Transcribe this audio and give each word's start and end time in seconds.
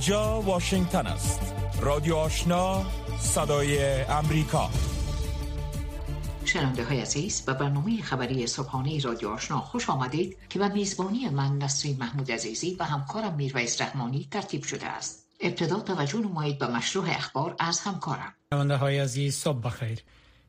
اینجا 0.00 0.40
واشنگتن 0.40 1.06
است. 1.06 1.54
رادیو 1.80 2.16
آشنا 2.16 2.86
صدای 3.18 4.02
امریکا. 4.02 4.70
شنونده 6.44 6.84
های 6.84 7.00
عزیز 7.00 7.44
و 7.46 7.54
برنامه 7.54 8.02
خبری 8.02 8.46
صبحانه 8.46 9.00
رادیو 9.00 9.28
آشنا 9.28 9.60
خوش 9.60 9.90
آمدید 9.90 10.36
که 10.48 10.58
به 10.58 10.68
میزبانی 10.68 11.28
من 11.28 11.58
نسرین 11.58 11.96
محمود 12.00 12.32
عزیزی 12.32 12.76
و 12.80 12.84
همکارم 12.84 13.34
میرویس 13.34 13.82
رحمانی 13.82 14.28
ترتیب 14.30 14.64
شده 14.64 14.86
است. 14.86 15.26
ابتدا 15.40 15.80
توجه 15.80 16.18
نمایید 16.18 16.58
به 16.58 16.66
مشروع 16.66 17.04
اخبار 17.08 17.56
از 17.58 17.80
همکارم. 17.80 18.34
شنونده 18.52 18.76
های 18.76 18.98
عزیز 18.98 19.34
صبح 19.36 19.60
بخیر. 19.60 19.98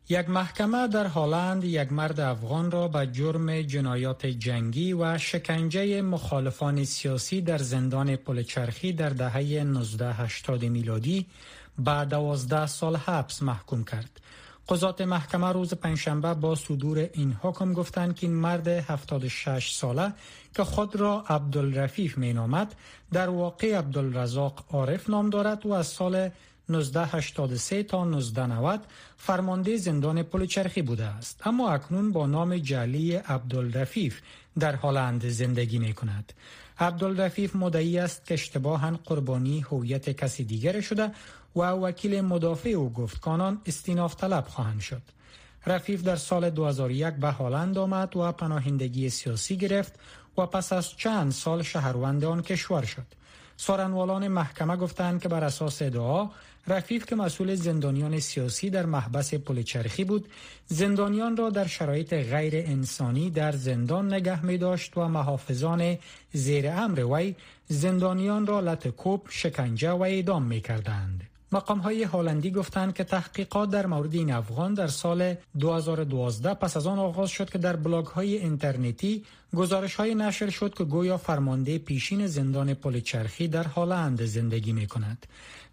یک 0.09 0.29
محکمه 0.29 0.87
در 0.87 1.07
هلند 1.07 1.63
یک 1.63 1.91
مرد 1.91 2.19
افغان 2.19 2.71
را 2.71 2.87
به 2.87 3.07
جرم 3.07 3.61
جنایات 3.61 4.25
جنگی 4.25 4.93
و 4.93 5.17
شکنجه 5.17 6.01
مخالفان 6.01 6.83
سیاسی 6.83 7.41
در 7.41 7.57
زندان 7.57 8.15
پلچرخی 8.15 8.93
در 8.93 9.09
دهه 9.09 9.35
1980 9.35 10.65
میلادی 10.65 11.25
به 11.77 12.05
12 12.05 12.67
سال 12.67 12.95
حبس 12.95 13.43
محکوم 13.43 13.83
کرد. 13.83 14.19
قضات 14.69 15.01
محکمه 15.01 15.51
روز 15.51 15.73
پنجشنبه 15.73 16.33
با 16.33 16.55
صدور 16.55 17.09
این 17.13 17.37
حکم 17.41 17.73
گفتند 17.73 18.15
که 18.15 18.27
این 18.27 18.35
مرد 18.35 18.67
76 18.67 19.71
ساله 19.71 20.13
که 20.55 20.63
خود 20.63 20.95
را 20.95 21.23
عبدالرفیف 21.29 22.17
می 22.17 22.33
نامد 22.33 22.75
در 23.13 23.29
واقع 23.29 23.77
عبدالرزاق 23.77 24.65
عارف 24.71 25.09
نام 25.09 25.29
دارد 25.29 25.65
و 25.65 25.73
از 25.73 25.87
سال 25.87 26.29
1983 26.75 27.83
تا 27.83 28.05
1990 28.05 28.79
فرمانده 29.17 29.77
زندان 29.77 30.23
پل 30.23 30.45
چرخی 30.45 30.81
بوده 30.81 31.05
است. 31.05 31.41
اما 31.47 31.71
اکنون 31.71 32.11
با 32.11 32.27
نام 32.27 32.57
جعلی 32.57 33.15
عبدالرفیف 33.15 34.21
در 34.59 34.75
هلند 34.75 35.29
زندگی 35.29 35.79
می 35.79 35.93
کند 35.93 36.33
عبدالرفیف 36.79 37.55
مدعی 37.55 37.99
است 37.99 38.25
که 38.25 38.33
اشتباها 38.33 38.99
قربانی 39.05 39.59
هویت 39.59 40.09
کسی 40.09 40.43
دیگر 40.43 40.81
شده 40.81 41.11
و 41.55 41.61
وکیل 41.61 42.21
مدافع 42.21 42.69
او 42.69 42.93
گفت 42.93 43.19
کانان 43.19 43.61
استیناف 43.65 44.15
طلب 44.15 44.47
خواهند 44.47 44.81
شد. 44.81 45.01
رفیف 45.65 46.03
در 46.03 46.15
سال 46.15 46.49
2001 46.49 47.13
به 47.13 47.31
هلند 47.31 47.77
آمد 47.77 48.17
و 48.17 48.31
پناهندگی 48.31 49.09
سیاسی 49.09 49.57
گرفت 49.57 49.99
و 50.37 50.45
پس 50.45 50.73
از 50.73 50.97
چند 50.97 51.31
سال 51.31 51.63
شهروند 51.63 52.25
آن 52.25 52.41
کشور 52.41 52.85
شد. 52.85 53.05
سارنوالان 53.57 54.27
محکمه 54.27 54.75
گفتند 54.75 55.21
که 55.21 55.29
بر 55.29 55.43
اساس 55.43 55.81
ادعا 55.81 56.29
رفیف 56.67 57.05
که 57.05 57.15
مسئول 57.15 57.55
زندانیان 57.55 58.19
سیاسی 58.19 58.69
در 58.69 58.85
محبس 58.85 59.33
پلچرخی 59.33 60.03
بود 60.03 60.29
زندانیان 60.67 61.37
را 61.37 61.49
در 61.49 61.67
شرایط 61.67 62.13
غیر 62.13 62.53
انسانی 62.55 63.29
در 63.29 63.51
زندان 63.51 64.13
نگه 64.13 64.45
می 64.45 64.57
داشت 64.57 64.97
و 64.97 65.07
محافظان 65.07 65.97
زیر 66.33 66.69
امر 66.69 67.05
وی 67.05 67.35
زندانیان 67.67 68.47
را 68.47 68.59
لطکوب 68.59 69.25
شکنجه 69.29 69.91
و 69.91 70.01
اعدام 70.01 70.43
می 70.43 70.61
کردند. 70.61 71.30
مقام 71.53 71.79
های 71.79 72.03
هالندی 72.03 72.51
گفتند 72.51 72.93
که 72.93 73.03
تحقیقات 73.03 73.69
در 73.69 73.85
مورد 73.85 74.13
این 74.13 74.33
افغان 74.33 74.73
در 74.73 74.87
سال 74.87 75.35
2012 75.59 76.53
پس 76.53 76.77
از 76.77 76.87
آن 76.87 76.99
آغاز 76.99 77.29
شد 77.29 77.49
که 77.49 77.57
در 77.57 77.75
بلاگ 77.75 78.05
های 78.05 78.37
اینترنتی 78.37 79.25
گزارش 79.55 79.95
های 79.95 80.15
نشر 80.15 80.49
شد 80.49 80.73
که 80.73 80.83
گویا 80.83 81.17
فرمانده 81.17 81.77
پیشین 81.77 82.27
زندان 82.27 82.73
پلچرخی 82.73 83.47
در 83.47 83.63
هالند 83.63 84.25
زندگی 84.25 84.73
می 84.73 84.87
کند. 84.87 85.25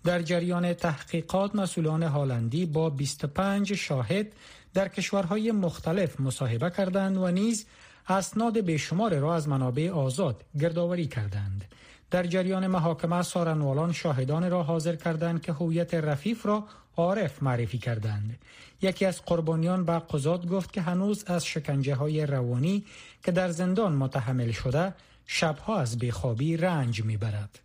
در 0.04 0.22
جریان 0.22 0.74
تحقیقات 0.74 1.54
مسئولان 1.54 2.02
هالندی 2.02 2.66
با 2.66 2.90
25 2.90 3.72
شاهد 3.72 4.26
در 4.74 4.88
کشورهای 4.88 5.52
مختلف 5.52 6.20
مصاحبه 6.20 6.70
کردند 6.70 7.16
و 7.16 7.30
نیز 7.30 7.66
اسناد 8.08 8.60
بیشمار 8.60 9.14
را 9.18 9.34
از 9.34 9.48
منابع 9.48 9.90
آزاد 9.90 10.44
گردآوری 10.60 11.06
کردند. 11.06 11.64
در 12.10 12.26
جریان 12.26 12.66
محاکمه 12.66 13.22
سارنوالان 13.22 13.92
شاهدان 13.92 14.50
را 14.50 14.62
حاضر 14.62 14.96
کردند 14.96 15.42
که 15.42 15.52
هویت 15.52 15.94
رفیف 15.94 16.46
را 16.46 16.64
عارف 16.96 17.42
معرفی 17.42 17.78
کردند. 17.78 18.38
یکی 18.82 19.04
از 19.04 19.22
قربانیان 19.22 19.84
به 19.84 19.98
قضات 19.98 20.47
گفت 20.47 20.72
که 20.72 20.80
هنوز 20.80 21.24
از 21.26 21.47
شکنجه 21.47 21.94
های 21.94 22.26
روانی 22.26 22.84
که 23.24 23.32
در 23.32 23.50
زندان 23.50 23.92
متحمل 23.92 24.50
شده 24.50 24.94
شبها 25.26 25.78
از 25.80 25.98
بیخوابی 25.98 26.56
رنج 26.56 27.04
می‌برد. 27.04 27.58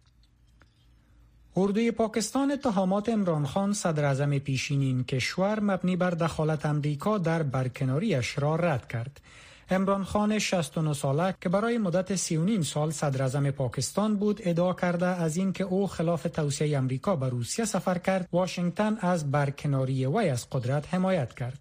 اردوی 1.57 1.91
پاکستان 1.91 2.51
اتهامات 2.51 3.09
امران 3.09 3.45
خان 3.45 3.73
صدر 3.73 4.05
اعظم 4.05 4.37
پیشین 4.37 4.81
این 4.81 5.03
کشور 5.03 5.59
مبنی 5.59 5.95
بر 5.95 6.09
دخالت 6.09 6.65
امریکا 6.65 7.17
در 7.17 7.43
برکناریش 7.43 8.39
را 8.39 8.55
رد 8.55 8.87
کرد. 8.87 9.21
امران 9.69 10.03
خان 10.03 10.39
69 10.39 10.93
ساله 10.93 11.35
که 11.41 11.49
برای 11.49 11.77
مدت 11.77 12.15
39 12.15 12.63
سال 12.63 12.91
صدر 12.91 13.51
پاکستان 13.51 14.15
بود 14.15 14.41
ادعا 14.43 14.73
کرده 14.73 15.05
از 15.05 15.37
اینکه 15.37 15.63
او 15.63 15.87
خلاف 15.87 16.23
توصیه 16.23 16.77
امریکا 16.77 17.15
به 17.15 17.29
روسیه 17.29 17.65
سفر 17.65 17.97
کرد 17.97 18.29
واشنگتن 18.31 18.97
از 18.99 19.31
برکناری 19.31 20.05
وی 20.05 20.29
از 20.29 20.49
قدرت 20.49 20.93
حمایت 20.93 21.33
کرد. 21.33 21.59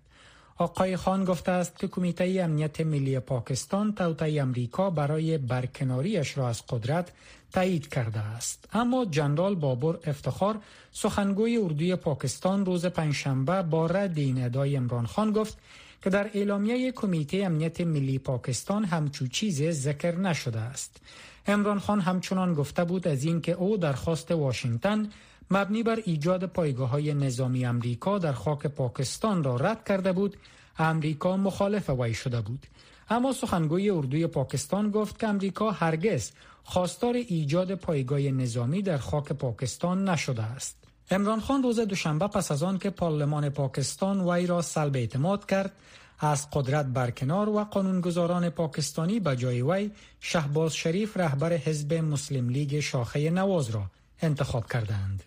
آقای 0.58 0.96
خان 0.96 1.24
گفته 1.24 1.52
است 1.52 1.78
که 1.78 1.88
کمیته 1.88 2.40
امنیت 2.40 2.80
ملی 2.80 3.18
پاکستان 3.18 3.92
توطئه 3.92 4.42
امریکا 4.42 4.90
برای 4.90 5.38
برکناریش 5.38 6.38
را 6.38 6.48
از 6.48 6.62
قدرت 6.66 7.12
تایید 7.52 7.88
کرده 7.88 8.20
است. 8.20 8.68
اما 8.72 9.04
جنرال 9.04 9.54
بابر 9.54 9.98
افتخار 10.04 10.58
سخنگوی 10.92 11.56
اردوی 11.56 11.96
پاکستان 11.96 12.66
روز 12.66 12.86
پنجشنبه 12.86 13.62
با 13.62 13.86
رد 13.86 14.18
این 14.18 14.44
ادعای 14.44 14.76
امران 14.76 15.06
خان 15.06 15.32
گفت 15.32 15.58
که 16.02 16.10
در 16.10 16.30
اعلامیه 16.34 16.92
کمیته 16.92 17.36
امنیت 17.36 17.80
ملی 17.80 18.18
پاکستان 18.18 18.84
همچو 18.84 19.26
چیز 19.26 19.62
ذکر 19.62 20.16
نشده 20.16 20.60
است. 20.60 21.00
امران 21.46 21.78
خان 21.78 22.00
همچنان 22.00 22.54
گفته 22.54 22.84
بود 22.84 23.08
از 23.08 23.24
اینکه 23.24 23.52
او 23.52 23.76
درخواست 23.76 24.30
واشنگتن 24.30 25.10
مبنی 25.50 25.82
بر 25.82 25.98
ایجاد 26.04 26.46
پایگاه 26.46 26.88
های 26.88 27.14
نظامی 27.14 27.64
امریکا 27.64 28.18
در 28.18 28.32
خاک 28.32 28.66
پاکستان 28.66 29.44
را 29.44 29.56
رد 29.56 29.84
کرده 29.88 30.12
بود 30.12 30.36
امریکا 30.78 31.36
مخالف 31.36 31.90
وی 31.90 32.14
شده 32.14 32.40
بود 32.40 32.66
اما 33.10 33.32
سخنگوی 33.32 33.90
اردوی 33.90 34.26
پاکستان 34.26 34.90
گفت 34.90 35.18
که 35.18 35.28
امریکا 35.28 35.70
هرگز 35.70 36.30
خواستار 36.64 37.14
ایجاد 37.14 37.74
پایگاه 37.74 38.20
نظامی 38.20 38.82
در 38.82 38.98
خاک 38.98 39.32
پاکستان 39.32 40.08
نشده 40.08 40.42
است 40.42 40.81
امران 41.10 41.40
خان 41.40 41.62
روز 41.62 41.80
دوشنبه 41.80 42.26
پس 42.26 42.52
از 42.52 42.62
آن 42.62 42.78
که 42.78 42.90
پارلمان 42.90 43.48
پاکستان 43.48 44.20
وی 44.20 44.46
را 44.46 44.62
سلب 44.62 44.96
اعتماد 44.96 45.46
کرد 45.46 45.72
از 46.18 46.50
قدرت 46.52 46.86
برکنار 46.86 47.48
و 47.48 47.64
قانونگذاران 47.64 48.50
پاکستانی 48.50 49.20
به 49.20 49.36
جای 49.36 49.62
وی 49.62 49.90
شهباز 50.20 50.74
شریف 50.74 51.16
رهبر 51.16 51.52
حزب 51.52 51.94
مسلم 51.94 52.48
لیگ 52.48 52.80
شاخه 52.80 53.30
نواز 53.30 53.70
را 53.70 53.84
انتخاب 54.20 54.72
کردند. 54.72 55.22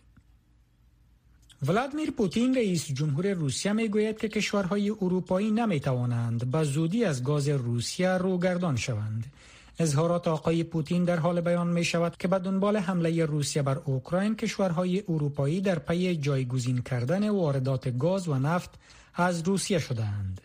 ولادمیر 1.67 2.11
پوتین 2.11 2.55
رئیس 2.55 2.87
جمهور 2.87 3.33
روسیه 3.33 3.73
می 3.73 3.87
گوید 3.87 4.17
که 4.17 4.29
کشورهای 4.29 4.89
اروپایی 4.89 5.51
نمی 5.51 5.79
توانند 5.79 6.51
به 6.51 6.63
زودی 6.63 7.05
از 7.05 7.23
گاز 7.23 7.47
روسیه 7.49 8.09
روگردان 8.09 8.75
شوند. 8.75 9.25
اظهارات 9.79 10.27
آقای 10.27 10.63
پوتین 10.63 11.03
در 11.03 11.19
حال 11.19 11.41
بیان 11.41 11.67
می 11.67 11.83
شود 11.83 12.17
که 12.17 12.27
به 12.27 12.39
دنبال 12.39 12.77
حمله 12.77 13.25
روسیه 13.25 13.61
بر 13.61 13.77
اوکراین 13.85 14.35
کشورهای 14.35 15.03
اروپایی 15.09 15.61
در 15.61 15.79
پی 15.79 16.15
جایگزین 16.15 16.81
کردن 16.81 17.29
واردات 17.29 17.97
گاز 17.97 18.27
و 18.27 18.35
نفت 18.35 18.69
از 19.15 19.47
روسیه 19.47 19.79
شدهاند. 19.79 20.41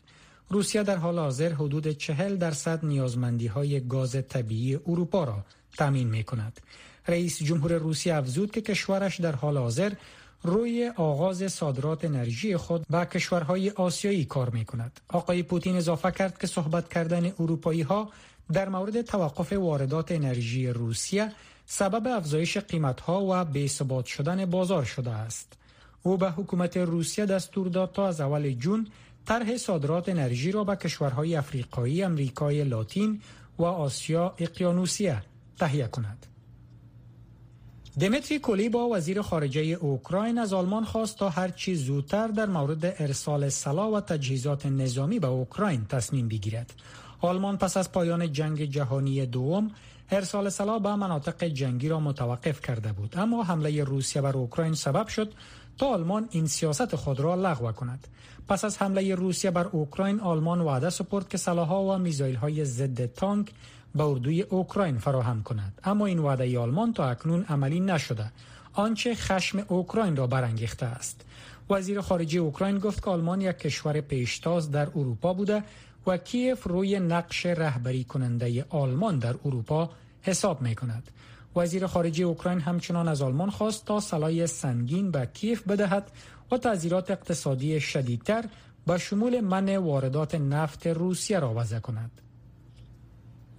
روسیه 0.49 0.83
در 0.83 0.97
حال 0.97 1.19
حاضر 1.19 1.53
حدود 1.53 1.89
چهل 1.89 2.37
درصد 2.37 2.85
نیازمندی 2.85 3.47
های 3.47 3.81
گاز 3.81 4.17
طبیعی 4.29 4.79
اروپا 4.87 5.25
را 5.25 5.45
تامین 5.79 6.09
می 6.09 6.25
کند. 6.25 6.61
رئیس 7.09 7.43
جمهور 7.43 7.73
روسیه 7.73 8.15
افزود 8.15 8.51
که 8.51 8.61
کشورش 8.61 9.21
در 9.21 9.35
حال 9.35 9.59
حاضر 9.59 9.93
روی 10.43 10.93
آغاز 10.97 11.53
صادرات 11.53 12.05
انرژی 12.05 12.57
خود 12.57 12.87
به 12.91 13.05
کشورهای 13.05 13.71
آسیایی 13.71 14.25
کار 14.25 14.51
می 14.51 14.65
کند. 14.65 15.01
آقای 15.09 15.43
پوتین 15.43 15.77
اضافه 15.77 16.11
کرد 16.11 16.39
که 16.39 16.47
صحبت 16.47 16.89
کردن 16.89 17.33
اروپایی 17.41 17.83
ها 17.83 18.11
در 18.53 18.69
مورد 18.69 19.03
توقف 19.03 19.53
واردات 19.53 20.13
انرژی 20.13 20.67
روسیه 20.67 21.33
سبب 21.67 22.07
افزایش 22.07 22.59
قیمتها 22.59 23.27
و 23.29 23.45
بی‌ثبات 23.45 24.05
شدن 24.07 24.45
بازار 24.47 24.85
شده 24.85 25.11
است. 25.11 25.53
او 26.03 26.17
به 26.17 26.31
حکومت 26.31 26.77
روسیه 26.77 27.27
دستور 27.27 27.69
داد 27.69 27.93
تا 27.93 28.09
از 28.09 28.21
اول 28.21 28.53
جون 28.53 28.87
طرح 29.27 29.57
صادرات 29.57 30.09
انرژی 30.09 30.53
را 30.53 30.65
به 30.65 30.77
کشورهای 30.77 31.37
افریقایی، 31.37 32.03
امریکای 32.03 32.65
لاتین 32.65 33.21
و 33.59 33.65
آسیا 33.65 34.35
اقیانوسیه 34.39 35.23
تهیه 35.59 35.87
کند. 35.87 36.27
دمیتری 38.01 38.39
کولیبا 38.39 38.89
وزیر 38.89 39.23
خارجه 39.23 39.61
اوکراین 39.61 40.39
از 40.39 40.53
آلمان 40.53 40.85
خواست 40.85 41.19
تا 41.19 41.29
هر 41.29 41.49
چی 41.49 41.75
زودتر 41.75 42.29
در 42.29 42.47
مورد 42.47 42.85
ارسال 42.85 43.49
سلاح 43.49 43.89
و 43.89 44.01
تجهیزات 44.01 44.67
نظامی 44.67 45.19
به 45.19 45.27
اوکراین 45.27 45.85
تصمیم 45.85 46.29
بگیرد. 46.29 46.73
آلمان 47.21 47.57
پس 47.57 47.77
از 47.77 47.93
پایان 47.93 48.33
جنگ 48.33 48.65
جهانی 48.65 49.27
دوم 49.27 49.71
ارسال 50.11 50.49
سلاح 50.49 50.83
به 50.83 50.95
مناطق 50.95 51.45
جنگی 51.45 51.89
را 51.89 52.01
متوقف 52.01 52.61
کرده 52.61 52.93
بود. 52.93 53.15
اما 53.19 53.43
حمله 53.43 53.85
روسیه 53.85 54.23
بر 54.23 54.37
اوکراین 54.37 54.75
سبب 54.75 55.07
شد 55.07 55.33
تا 55.79 55.87
آلمان 55.87 56.29
این 56.31 56.47
سیاست 56.47 56.97
خود 56.97 57.21
را 57.21 57.35
لغو 57.35 57.73
کند. 57.73 58.09
پس 58.49 58.65
از 58.65 58.79
حمله 58.83 59.15
روسیه 59.15 59.51
بر 59.51 59.67
اوکراین 59.67 60.21
آلمان 60.21 60.61
وعده 60.61 60.91
سپرد 60.91 61.29
که 61.29 61.39
سلاحها 61.39 61.85
و 61.85 61.99
میزایل 61.99 62.37
های 62.37 62.65
ضد 62.65 63.15
تانک 63.15 63.53
به 63.95 64.05
اردوی 64.05 64.43
اوکراین 64.43 64.99
فراهم 64.99 65.43
کند. 65.43 65.81
اما 65.85 66.07
این 66.07 66.19
وعده 66.19 66.59
آلمان 66.59 66.93
تا 66.93 67.11
اکنون 67.11 67.45
عملی 67.45 67.81
نشده. 67.81 68.33
آنچه 68.73 69.15
خشم 69.15 69.65
اوکراین 69.69 70.17
را 70.17 70.27
برانگیخته 70.27 70.87
است. 70.87 71.25
وزیر 71.71 72.01
خارجه 72.01 72.41
اوکراین 72.41 72.79
گفت 72.79 73.05
که 73.05 73.11
آلمان 73.11 73.41
یک 73.41 73.59
کشور 73.59 74.01
پیشتاز 74.01 74.71
در 74.71 74.89
اروپا 74.89 75.33
بوده 75.35 75.65
و 76.07 76.17
کیف 76.17 76.67
روی 76.67 77.01
نقش 77.01 77.47
رهبری 77.47 78.05
کننده 78.05 78.65
آلمان 78.69 79.19
در 79.19 79.35
اروپا 79.45 79.91
حساب 80.23 80.63
می 80.63 80.75
کند. 80.75 81.11
وزیر 81.57 81.87
خارجه 81.87 82.25
اوکراین 82.25 82.61
همچنان 82.61 83.09
از 83.09 83.23
آلمان 83.23 83.51
خواست 83.51 83.85
تا 83.85 84.01
سلاح 84.01 84.47
سنگین 84.47 85.11
به 85.11 85.29
کیف 85.35 85.63
بدهد 85.63 86.11
و 86.51 86.57
تعذیرات 86.57 87.11
اقتصادی 87.11 87.81
شدیدتر 87.81 88.45
به 88.87 88.99
شمول 88.99 89.41
منع 89.41 89.79
واردات 89.79 90.35
نفت 90.35 90.87
روسیه 90.87 91.39
را 91.39 91.55
وضع 91.57 91.79
کند. 91.79 92.11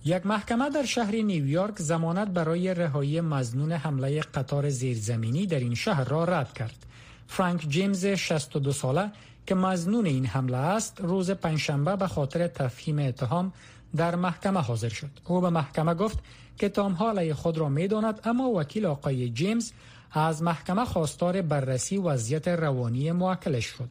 یک 0.05 0.25
محکمه 0.25 0.69
در 0.69 0.85
شهر 0.85 1.11
نیویورک 1.11 1.79
زمانت 1.79 2.27
برای 2.27 2.73
رهایی 2.73 3.21
مزنون 3.21 3.71
حمله 3.71 4.21
قطار 4.21 4.69
زیرزمینی 4.69 5.45
در 5.45 5.59
این 5.59 5.75
شهر 5.75 6.03
را 6.03 6.23
رد 6.23 6.53
کرد. 6.53 6.85
فرانک 7.27 7.65
جیمز 7.69 8.05
62 8.05 8.71
ساله 8.71 9.11
که 9.45 9.55
مزنون 9.55 10.05
این 10.05 10.25
حمله 10.25 10.57
است 10.57 11.01
روز 11.01 11.31
پنجشنبه 11.31 11.95
به 11.95 12.07
خاطر 12.07 12.47
تفهیم 12.47 12.99
اتهام 12.99 13.53
در 13.95 14.15
محکمه 14.15 14.59
حاضر 14.59 14.89
شد. 14.89 15.09
او 15.25 15.41
به 15.41 15.49
محکمه 15.49 15.93
گفت 15.93 16.19
که 16.57 16.69
تام 16.69 17.03
علیه 17.03 17.33
خود 17.33 17.57
را 17.57 17.69
می‌داند 17.69 18.19
اما 18.23 18.49
وکیل 18.49 18.85
آقای 18.85 19.29
جیمز 19.29 19.71
از 20.11 20.43
محکمه 20.43 20.85
خواستار 20.85 21.41
بررسی 21.41 21.97
وضعیت 21.97 22.47
روانی 22.47 23.11
موکلش 23.11 23.65
شد. 23.65 23.89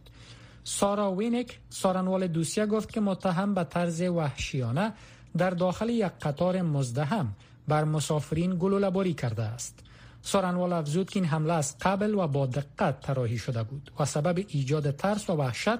سارا 0.64 1.12
وینک 1.12 1.58
سارنوال 1.70 2.26
دوسیه 2.26 2.67
گفت 2.67 2.93
که 2.93 3.00
متهم 3.00 3.55
به 3.55 3.64
طرز 3.64 4.02
وحشیانه 4.02 4.93
در 5.38 5.50
داخل 5.50 5.88
یک 5.88 6.12
قطار 6.23 6.62
مزدهم 6.62 7.35
بر 7.69 7.85
مسافرین 7.85 8.56
گلوله 8.58 8.91
باری 8.91 9.14
کرده 9.14 9.43
است. 9.43 9.79
سارنوال 10.22 10.72
افزود 10.72 11.11
که 11.11 11.20
این 11.20 11.28
حمله 11.28 11.52
از 11.52 11.76
قبل 11.81 12.14
و 12.14 12.26
با 12.26 12.46
دقت 12.46 13.00
طراحی 13.00 13.38
شده 13.38 13.62
بود 13.62 13.90
و 14.00 14.05
سبب 14.05 14.44
ایجاد 14.49 14.90
ترس 14.90 15.31
و 15.31 15.32
وحشت 15.32 15.78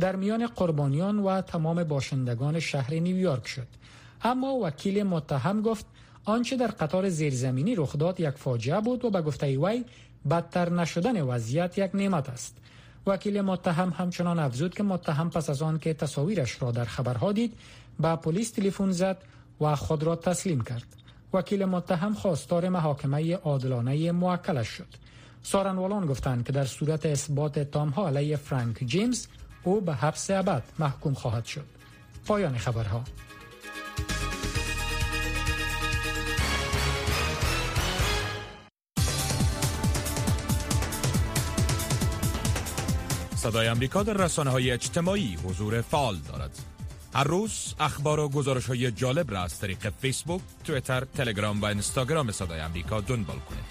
در 0.00 0.16
میان 0.16 0.46
قربانیان 0.46 1.18
و 1.18 1.40
تمام 1.40 1.84
باشندگان 1.84 2.60
شهر 2.60 2.94
نیویورک 2.94 3.46
شد. 3.46 3.66
اما 4.22 4.58
وکیل 4.62 5.02
متهم 5.02 5.62
گفت 5.62 5.86
آنچه 6.24 6.56
در 6.56 6.66
قطار 6.66 7.08
زیرزمینی 7.08 7.74
رخ 7.74 7.96
داد 7.96 8.20
یک 8.20 8.30
فاجعه 8.30 8.80
بود 8.80 9.04
و 9.04 9.10
به 9.10 9.22
گفته 9.22 9.58
وی 9.58 9.84
بدتر 10.30 10.72
نشدن 10.72 11.22
وضعیت 11.22 11.78
یک 11.78 11.90
نعمت 11.94 12.28
است. 12.28 12.56
وکیل 13.06 13.40
متهم 13.40 13.94
همچنان 13.98 14.38
افزود 14.38 14.74
که 14.74 14.82
متهم 14.82 15.30
پس 15.30 15.50
از 15.50 15.62
آن 15.62 15.78
که 15.78 15.94
تصاویرش 15.94 16.62
را 16.62 16.70
در 16.70 16.84
خبرها 16.84 17.32
دید 17.32 17.54
به 18.00 18.16
پلیس 18.16 18.50
تلفن 18.50 18.90
زد 18.90 19.18
و 19.60 19.76
خود 19.76 20.02
را 20.02 20.16
تسلیم 20.16 20.60
کرد. 20.60 20.99
وکیل 21.32 21.64
متهم 21.64 22.14
خواستار 22.14 22.68
محاکمه 22.68 23.34
عادلانه 23.34 24.12
موکلش 24.12 24.68
شد. 24.68 24.94
سارنوالان 25.42 26.06
گفتند 26.06 26.46
که 26.46 26.52
در 26.52 26.64
صورت 26.64 27.06
اثبات 27.06 27.76
ها 27.76 28.08
علیه 28.08 28.36
فرانک 28.36 28.84
جیمز 28.86 29.26
او 29.64 29.80
به 29.80 29.94
حبس 29.94 30.30
ابد 30.30 30.62
محکوم 30.78 31.14
خواهد 31.14 31.44
شد. 31.44 31.66
پایان 32.26 32.58
خبرها 32.58 33.04
صدای 43.40 43.68
امریکا 43.68 44.02
در 44.02 44.12
رسانه 44.12 44.50
های 44.50 44.70
اجتماعی 44.70 45.38
حضور 45.44 45.80
فعال 45.80 46.16
دارد. 46.16 46.69
هر 47.14 47.24
روز 47.24 47.74
اخبار 47.80 48.20
و 48.20 48.28
گزارش 48.28 48.66
های 48.66 48.90
جالب 48.90 49.30
را 49.30 49.42
از 49.42 49.58
طریق 49.58 49.90
فیسبوک، 49.90 50.40
تویتر، 50.64 51.04
تلگرام 51.04 51.60
و 51.60 51.64
اینستاگرام 51.64 52.32
صدای 52.32 52.60
امریکا 52.60 53.00
دنبال 53.00 53.38
کنید. 53.38 53.64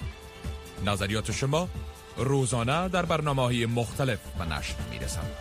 نظریات 0.86 1.32
شما 1.32 1.70
روزانه 2.18 2.90
در 2.90 3.06
برنامه 3.06 3.42
های 3.42 3.66
مختلف 3.66 4.20
و 4.40 4.46
نشر 4.46 4.76
می 4.92 5.00
رسند. 5.00 5.32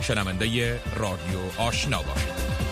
شنونده 0.00 0.80
رادیو 0.96 1.38
آشنا 1.58 2.02
باشید. 2.02 2.68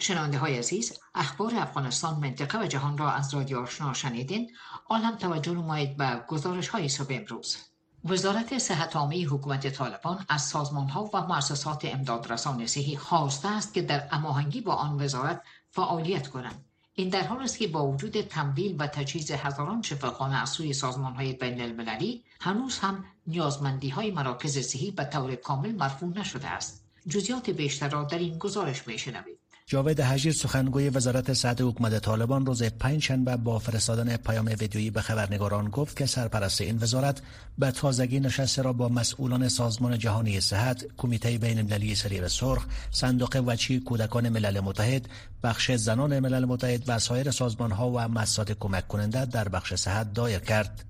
شنونده 0.00 0.38
های 0.38 0.58
عزیز 0.58 0.98
اخبار 1.14 1.54
افغانستان 1.54 2.20
منطقه 2.20 2.62
و 2.62 2.66
جهان 2.66 2.98
را 2.98 3.10
از 3.10 3.34
رادیو 3.34 3.58
آشنا 3.58 3.92
شنیدین 3.92 4.50
آن 4.88 5.18
توجه 5.18 5.52
نمایید 5.52 5.96
به 5.96 6.20
گزارش 6.28 6.68
های 6.68 6.88
صبح 6.88 7.14
امروز 7.14 7.56
وزارت 8.04 8.58
صحت 8.58 8.96
عامه 8.96 9.26
حکومت 9.26 9.68
طالبان 9.68 10.24
از 10.28 10.42
سازمان 10.42 10.88
ها 10.88 11.10
و 11.14 11.26
مؤسسات 11.26 11.84
امدادرسان 11.84 12.66
صحی 12.66 12.96
خواسته 12.96 13.48
است 13.48 13.74
که 13.74 13.82
در 13.82 14.08
اماهنگی 14.10 14.60
با 14.60 14.74
آن 14.74 15.02
وزارت 15.02 15.42
فعالیت 15.70 16.28
کنند 16.28 16.64
این 16.94 17.08
در 17.08 17.26
حال 17.26 17.42
است 17.42 17.58
که 17.58 17.68
با 17.68 17.86
وجود 17.86 18.20
تمویل 18.20 18.76
و 18.78 18.86
تجهیز 18.86 19.30
هزاران 19.30 19.82
شفاخانه 19.82 20.42
از 20.42 20.50
سوی 20.50 20.72
سازمان 20.72 21.14
های 21.14 21.32
بین 21.32 21.60
المللی 21.60 22.24
هنوز 22.40 22.78
هم 22.78 23.04
نیازمندی 23.26 23.88
های 23.88 24.10
مراکز 24.10 24.58
صحی 24.58 24.90
به 24.90 25.04
طور 25.04 25.34
کامل 25.34 25.72
مرفوع 25.72 26.18
نشده 26.18 26.48
است 26.48 26.84
جزیات 27.08 27.50
بیشتر 27.50 27.88
را 27.88 28.04
در 28.04 28.18
این 28.18 28.38
گزارش 28.38 28.88
می 28.88 28.98
شنوید. 28.98 29.37
جاوید 29.70 30.00
حجیر 30.00 30.32
سخنگوی 30.32 30.88
وزارت 30.90 31.32
صحت 31.32 31.60
حکومت 31.60 31.98
طالبان 31.98 32.46
روز 32.46 32.62
پنجشنبه 32.62 33.36
با 33.36 33.58
فرستادن 33.58 34.16
پیام 34.16 34.46
ویدیویی 34.46 34.90
به 34.90 35.02
خبرنگاران 35.02 35.68
گفت 35.68 35.96
که 35.96 36.06
سرپرست 36.06 36.60
این 36.60 36.78
وزارت 36.78 37.22
به 37.58 37.70
تازگی 37.70 38.20
نشسته 38.20 38.62
را 38.62 38.72
با 38.72 38.88
مسئولان 38.88 39.48
سازمان 39.48 39.98
جهانی 39.98 40.40
صحت، 40.40 40.84
کمیته 40.96 41.38
بین 41.38 41.58
المللی 41.58 41.94
سریع 41.94 42.28
سرخ، 42.28 42.66
صندوق 42.90 43.42
وچی 43.46 43.80
کودکان 43.80 44.28
ملل 44.28 44.60
متحد، 44.60 45.08
بخش 45.42 45.70
زنان 45.70 46.18
ملل 46.18 46.44
متحد 46.44 46.84
و 46.86 46.98
سایر 46.98 47.30
سازمان 47.30 47.72
ها 47.72 47.90
و 47.90 48.08
مؤسسات 48.08 48.52
کمک 48.52 48.88
کننده 48.88 49.24
در 49.24 49.48
بخش 49.48 49.74
صحت 49.74 50.12
دایر 50.12 50.38
کرد. 50.38 50.84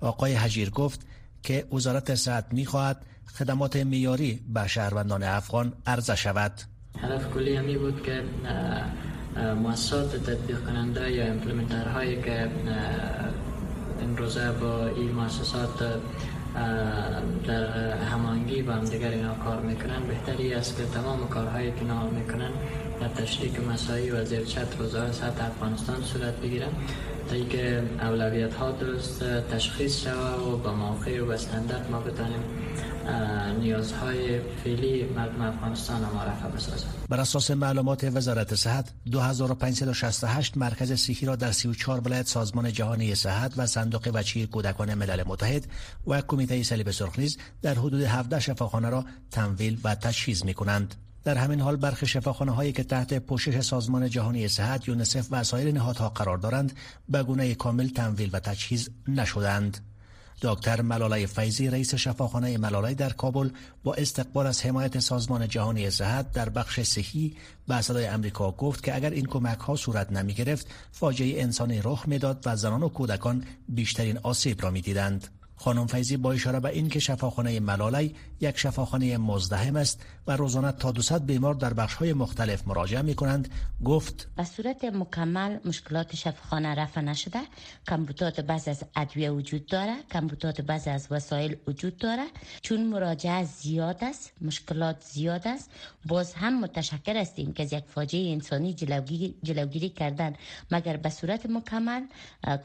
آقای 0.00 0.34
حجیر 0.34 0.70
گفت 0.70 1.00
که 1.42 1.66
وزارت 1.72 2.14
صحت 2.14 2.44
می 2.52 2.66
خواهد 2.66 3.04
خدمات 3.38 3.76
میاری 3.76 4.40
به 4.48 4.66
شهروندان 4.66 5.22
افغان 5.22 5.72
عرضه 5.86 6.16
شود. 6.16 6.77
هدف 6.96 7.30
کلی 7.34 7.56
همی 7.56 7.76
بود 7.76 8.02
که 8.02 8.22
مؤسسات 9.62 10.16
تطبیق 10.16 10.64
کننده 10.64 11.12
یا 11.12 11.24
امپلمنتر 11.24 11.88
هایی 11.88 12.22
که 12.22 12.48
این 14.00 14.16
روزه 14.16 14.52
با 14.52 14.86
این 14.86 15.12
مؤسسات 15.12 16.00
در 17.46 17.92
همانگی 17.92 18.62
با 18.62 18.72
هم 18.72 18.84
دیگر 18.84 19.10
اینا 19.10 19.34
کار 19.34 19.60
می‌کنن. 19.60 20.02
بهتری 20.08 20.54
است 20.54 20.76
که 20.76 20.84
تمام 20.84 21.28
کارهایی 21.28 21.70
که 21.70 21.80
اینا 21.80 22.10
می‌کنن 22.10 22.50
در 23.00 23.08
تشریک 23.08 23.60
مسایی 23.60 24.10
و 24.10 24.24
زیر 24.24 24.44
چتر 24.44 24.82
وزارت 24.82 25.12
صحت 25.12 25.40
افغانستان 25.40 26.02
صورت 26.02 26.40
بگیرن 26.40 26.68
تا 27.28 27.34
اینکه 27.34 27.82
اولویت 28.00 28.54
ها 28.54 28.70
درست 28.70 29.24
تشخیص 29.50 30.04
شود 30.04 30.40
و 30.40 30.56
با 30.56 30.72
موقع 30.74 31.20
و 31.20 31.30
استندرد 31.30 31.90
ما 31.90 32.00
بتانیم 32.00 32.40
نیازهای 33.60 34.40
فعلی 34.64 35.04
مردم 35.04 35.42
افغانستان 35.42 36.00
ما 36.00 36.24
رفع 36.24 36.48
بسازد 36.48 36.86
بر 37.08 37.20
اساس 37.20 37.50
معلومات 37.50 38.04
وزارت 38.04 38.54
صحت 38.54 38.92
2568 39.10 40.56
مرکز 40.56 40.92
صحی 40.92 41.26
را 41.26 41.36
در 41.36 41.52
34 41.52 42.00
ولایت 42.00 42.26
سازمان 42.26 42.72
جهانی 42.72 43.14
صحت 43.14 43.52
و 43.56 43.66
صندوق 43.66 44.10
وچی 44.14 44.46
کودکان 44.46 44.94
ملل 44.94 45.22
متحد 45.26 45.66
و 46.06 46.20
کمیته 46.20 46.62
صلیب 46.62 46.90
سرخ 46.90 47.18
نیز 47.18 47.38
در 47.62 47.74
حدود 47.74 48.02
17 48.02 48.40
شفاخانه 48.40 48.90
را 48.90 49.04
تمویل 49.30 49.80
و 49.84 49.94
تجهیز 49.94 50.44
می 50.44 50.54
کنند. 50.54 50.94
در 51.24 51.34
همین 51.34 51.60
حال 51.60 51.76
برخی 51.76 52.06
شفاخانه 52.06 52.52
هایی 52.52 52.72
که 52.72 52.84
تحت 52.84 53.14
پوشش 53.14 53.60
سازمان 53.60 54.08
جهانی 54.08 54.48
صحت 54.48 54.88
یونسف 54.88 55.26
و 55.30 55.44
سایر 55.44 55.74
نهادها 55.74 56.08
قرار 56.08 56.38
دارند 56.38 56.72
به 57.08 57.22
گونه 57.22 57.54
کامل 57.54 57.88
تمویل 57.88 58.30
و 58.32 58.40
تجهیز 58.40 58.90
نشدند. 59.08 59.87
دکتر 60.42 60.80
ملالای 60.82 61.26
فیضی 61.26 61.70
رئیس 61.70 61.94
شفاخانه 61.94 62.58
ملالای 62.58 62.94
در 62.94 63.12
کابل 63.12 63.50
با 63.84 63.94
استقبال 63.94 64.46
از 64.46 64.66
حمایت 64.66 64.98
سازمان 64.98 65.48
جهانی 65.48 65.90
صحت 65.90 66.32
در 66.32 66.48
بخش 66.48 66.80
صحی 66.80 67.36
به 67.68 67.80
صدای 67.80 68.06
امریکا 68.06 68.50
گفت 68.50 68.84
که 68.84 68.94
اگر 68.94 69.10
این 69.10 69.26
کمک 69.26 69.58
ها 69.58 69.76
صورت 69.76 70.12
نمی 70.12 70.34
گرفت 70.34 70.66
فاجعه 70.92 71.42
انسانی 71.42 71.80
رخ 71.84 72.04
می‌داد 72.06 72.42
و 72.46 72.56
زنان 72.56 72.82
و 72.82 72.88
کودکان 72.88 73.44
بیشترین 73.68 74.18
آسیب 74.22 74.62
را 74.62 74.70
می‌دیدند. 74.70 75.37
خانم 75.58 75.86
فیضی 75.86 76.16
با 76.16 76.32
اشاره 76.32 76.60
به 76.60 76.68
اینکه 76.68 77.00
شفاخانه 77.00 77.60
ملالی 77.60 78.14
یک 78.40 78.58
شفاخانه 78.58 79.16
مزدحم 79.18 79.76
است 79.76 80.02
و 80.26 80.36
روزانه 80.36 80.72
تا 80.72 80.92
200 80.92 81.22
بیمار 81.22 81.54
در 81.54 81.74
بخش‌های 81.74 82.12
مختلف 82.12 82.68
مراجعه 82.68 83.02
می 83.02 83.14
کنند 83.14 83.48
گفت 83.84 84.28
به 84.36 84.44
صورت 84.44 84.84
مکمل 84.84 85.58
مشکلات 85.64 86.16
شفاخانه 86.16 86.74
رفع 86.74 87.00
نشده 87.00 87.40
کمبودات 87.88 88.40
بعض 88.40 88.68
از 88.68 88.84
ادویه 88.96 89.30
وجود 89.30 89.66
داره 89.66 89.94
کمبودات 90.12 90.60
بعض 90.60 90.88
از 90.88 91.06
وسایل 91.10 91.56
وجود 91.66 91.96
داره. 91.96 92.26
چون 92.62 92.86
مراجعه 92.86 93.44
زیاد 93.44 94.04
است 94.04 94.32
مشکلات 94.40 94.96
زیاد 95.00 95.48
است 95.48 95.70
باز 96.06 96.34
هم 96.34 96.60
متشکر 96.60 97.16
هستیم 97.16 97.52
که 97.52 97.62
از 97.62 97.72
یک 97.72 97.84
فاجعه 97.94 98.32
انسانی 98.32 98.74
جلوگیری, 98.74 99.34
جلوگیری 99.42 99.88
کردن. 99.88 100.34
مگر 100.70 100.96
به 100.96 101.10
صورت 101.10 101.46
مکمل 101.46 102.02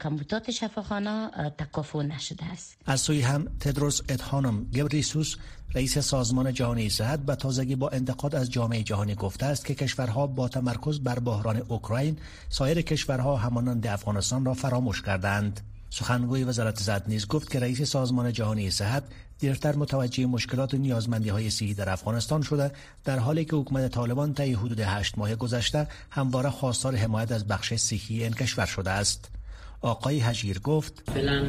کمبودات 0.02 0.50
شفاخانه 0.50 1.30
تکافو 1.58 2.02
نشده 2.02 2.44
است. 2.44 2.76
از 2.86 3.00
سوی 3.00 3.20
هم 3.20 3.46
تدروس 3.60 4.00
ادهانم 4.08 4.64
گبریسوس 4.64 5.36
رئیس 5.74 5.98
سازمان 5.98 6.52
جهانی 6.52 6.90
صحت 6.90 7.18
به 7.18 7.34
تازگی 7.34 7.76
با 7.76 7.88
انتقاد 7.88 8.34
از 8.34 8.50
جامعه 8.50 8.82
جهانی 8.82 9.14
گفته 9.14 9.46
است 9.46 9.64
که 9.64 9.74
کشورها 9.74 10.26
با 10.26 10.48
تمرکز 10.48 11.00
بر 11.00 11.18
بحران 11.18 11.62
اوکراین 11.68 12.16
سایر 12.48 12.82
کشورها 12.82 13.36
همانند 13.36 13.86
افغانستان 13.86 14.44
را 14.44 14.54
فراموش 14.54 15.02
کردند. 15.02 15.60
سخنگوی 15.90 16.44
وزارت 16.44 16.80
صحت 16.80 17.02
نیز 17.08 17.26
گفت 17.26 17.50
که 17.50 17.60
رئیس 17.60 17.82
سازمان 17.82 18.32
جهانی 18.32 18.70
صحت 18.70 19.04
دیرتر 19.38 19.76
متوجه 19.76 20.26
مشکلات 20.26 20.74
و 20.74 20.76
نیازمندی 20.76 21.28
های 21.28 21.50
صحی 21.50 21.74
در 21.74 21.90
افغانستان 21.90 22.42
شده 22.42 22.70
در 23.04 23.18
حالی 23.18 23.44
که 23.44 23.56
حکومت 23.56 23.92
طالبان 23.92 24.34
طی 24.34 24.52
حدود 24.52 24.80
هشت 24.80 25.18
ماه 25.18 25.34
گذشته 25.34 25.88
همواره 26.10 26.50
خواستار 26.50 26.96
حمایت 26.96 27.32
از 27.32 27.46
بخش 27.46 27.74
صحی 27.74 28.22
این 28.22 28.32
کشور 28.32 28.66
شده 28.66 28.90
است. 28.90 29.30
آقای 29.80 30.20
هجیر 30.20 30.58
گفت 30.58 31.02
فعلا 31.14 31.40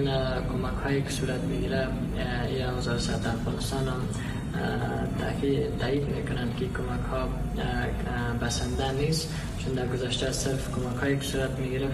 کمک 0.52 0.84
هایی 0.84 1.02
که 1.02 1.10
صورت 1.10 1.42
می‌گیره 1.42 1.88
یا 2.60 2.78
وزارت 2.78 3.28
افغانستان 3.28 3.88
هم 3.88 4.02
تایید 5.80 6.04
می‌کنند 6.04 6.56
که 6.56 6.66
کمک 6.66 7.06
ها 7.12 7.30
بسنده 8.42 8.92
نیست 8.92 9.30
چون 9.58 9.74
در 9.74 9.88
گذشته 9.88 10.32
صرف 10.32 10.72
کمک 10.76 10.96
هایی 10.96 11.18
که 11.20 11.26
صورت 11.26 11.60
می‌گیره 11.60 11.90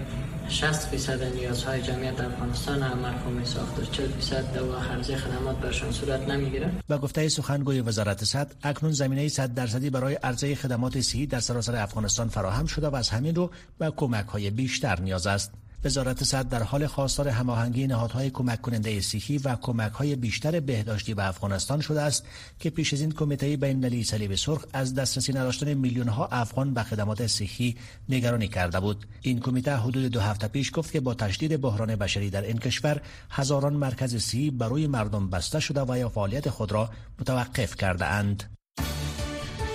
60 0.49 0.87
فیصد 0.87 1.23
نیازهای 1.23 1.81
جمعیت 1.81 2.21
افغانستان 2.21 2.81
هم 2.83 2.97
مرحوم 2.97 3.43
ساخت 3.43 3.91
40 3.91 4.11
فیصد 4.11 4.53
دوا 4.53 4.79
خرجی 4.79 5.15
خدمات 5.15 5.55
برشان 5.57 5.91
صورت 5.91 6.29
نمی‌گیره. 6.29 6.71
و 6.89 6.97
گفته 6.97 7.29
سخنگوی 7.29 7.81
وزارت 7.81 8.23
صحت 8.23 8.51
اکنون 8.63 8.91
زمینه 8.91 9.27
100 9.27 9.53
درصدی 9.53 9.89
برای 9.89 10.15
عرضه 10.15 10.55
خدمات 10.55 11.01
صحی 11.01 11.25
در 11.25 11.39
سراسر 11.39 11.75
افغانستان 11.75 12.29
فراهم 12.29 12.65
شده 12.65 12.87
و 12.87 12.95
از 12.95 13.09
همین 13.09 13.35
رو 13.35 13.51
به 13.79 13.91
کمک 13.91 14.27
های 14.27 14.49
بیشتر 14.49 14.99
نیاز 14.99 15.27
است. 15.27 15.51
وزارت 15.83 16.23
صحت 16.23 16.49
در 16.49 16.63
حال 16.63 16.87
خواستار 16.87 17.27
هماهنگی 17.27 17.87
نهادهای 17.87 18.29
کمک 18.29 18.61
کننده 18.61 19.01
صحی 19.01 19.37
و 19.37 19.55
کمک 19.55 19.91
های 19.91 20.15
بیشتر 20.15 20.59
بهداشتی 20.59 21.13
به 21.13 21.27
افغانستان 21.27 21.81
شده 21.81 22.01
است 22.01 22.25
که 22.59 22.69
پیش 22.69 22.93
از 22.93 23.01
این 23.01 23.11
کمیته 23.11 23.57
بین‌المللی 23.57 24.03
صلیب 24.03 24.35
سرخ 24.35 24.65
از 24.73 24.95
دسترسی 24.95 25.33
نداشتن 25.33 25.73
میلیون 25.73 26.07
ها 26.07 26.25
افغان 26.25 26.73
به 26.73 26.83
خدمات 26.83 27.27
صحی 27.27 27.75
نگرانی 28.09 28.47
کرده 28.47 28.79
بود. 28.79 29.05
این 29.21 29.39
کمیته 29.39 29.75
حدود 29.75 30.05
دو 30.05 30.19
هفته 30.19 30.47
پیش 30.47 30.71
گفت 30.73 30.91
که 30.91 30.99
با 30.99 31.13
تشدید 31.13 31.61
بحران 31.61 31.95
بشری 31.95 32.29
در 32.29 32.41
این 32.41 32.57
کشور 32.57 33.01
هزاران 33.29 33.73
مرکز 33.73 34.15
صحی 34.15 34.51
برای 34.51 34.87
مردم 34.87 35.29
بسته 35.29 35.59
شده 35.59 35.81
و 35.81 35.97
یا 35.97 36.09
فعالیت 36.09 36.49
خود 36.49 36.71
را 36.71 36.89
متوقف 37.19 37.75
کرده 37.75 38.05
اند. 38.05 38.43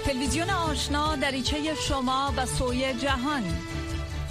تلویزیون 0.05 0.51
آشنا 0.51 1.17
دریچه 1.17 1.57
شما 1.89 2.35
و 2.37 2.47
سوی 2.47 2.95
جهان. 3.03 3.43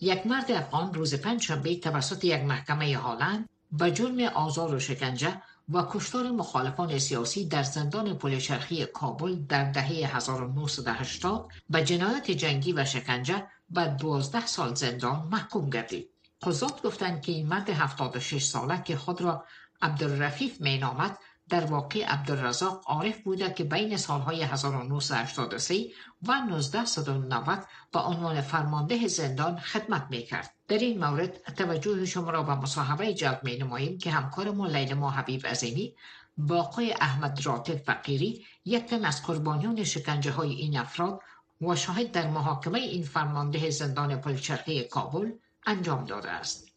یک 0.00 0.26
مرد 0.26 0.50
افغان 0.52 0.94
روز 0.94 1.14
پنجشنبه 1.14 1.76
توسط 1.76 2.24
یک 2.24 2.42
محکمه 2.42 2.96
هالند 2.96 3.48
به 3.72 3.90
جرم 3.90 4.20
آزار 4.20 4.74
و 4.74 4.80
شکنجه 4.80 5.42
و 5.72 5.84
کشتار 5.90 6.30
مخالفان 6.30 6.98
سیاسی 6.98 7.46
در 7.46 7.62
زندان 7.62 8.14
پلچرخی 8.14 8.86
کابل 8.86 9.36
در 9.48 9.72
دهه 9.72 10.16
1980 10.16 11.48
به 11.70 11.84
جنایت 11.84 12.30
جنگی 12.30 12.72
و 12.72 12.84
شکنجه 12.84 13.46
به 13.70 13.84
12 13.84 14.46
سال 14.46 14.74
زندان 14.74 15.28
محکوم 15.32 15.70
گردید. 15.70 16.10
قضات 16.42 16.82
گفتند 16.82 17.22
که 17.22 17.32
این 17.32 17.46
مرد 17.46 17.70
76 17.70 18.44
ساله 18.44 18.82
که 18.82 18.96
خود 18.96 19.20
را 19.20 19.44
عبدالرفیف 19.82 20.60
می 20.60 20.78
نامد 20.78 21.18
در 21.48 21.64
واقع 21.64 22.04
عبدالرزاق 22.04 22.82
عارف 22.86 23.18
بوده 23.22 23.50
که 23.50 23.64
بین 23.64 23.96
سالهای 23.96 24.42
1983 24.42 25.74
و 26.22 26.32
1990 26.32 27.66
با 27.92 28.00
عنوان 28.00 28.40
فرمانده 28.40 29.08
زندان 29.08 29.58
خدمت 29.58 30.06
می 30.10 30.22
کرد. 30.22 30.54
در 30.68 30.78
این 30.78 31.04
مورد 31.04 31.36
توجه 31.56 32.04
شما 32.04 32.30
را 32.30 32.42
به 32.42 32.54
مصاحبه 32.54 33.14
جلب 33.14 33.40
می 33.44 33.58
نماییم 33.58 33.98
که 33.98 34.10
همکارمون 34.10 34.70
لیلما 34.70 35.10
حبیب 35.10 35.46
عظیمی 35.46 35.94
با 36.38 36.56
آقای 36.60 36.92
احمد 36.92 37.46
راتب 37.46 37.76
فقیری 37.76 38.46
یک 38.64 38.86
تن 38.86 39.04
از 39.04 39.22
قربانیان 39.22 39.84
شکنجه 39.84 40.30
های 40.30 40.50
این 40.50 40.78
افراد 40.78 41.20
و 41.60 41.76
شاهد 41.76 42.12
در 42.12 42.30
محاکمه 42.30 42.78
این 42.78 43.02
فرمانده 43.02 43.70
زندان 43.70 44.20
پلچرخی 44.20 44.84
کابل 44.84 45.32
انجام 45.66 46.04
داده 46.04 46.30
است. 46.30 46.67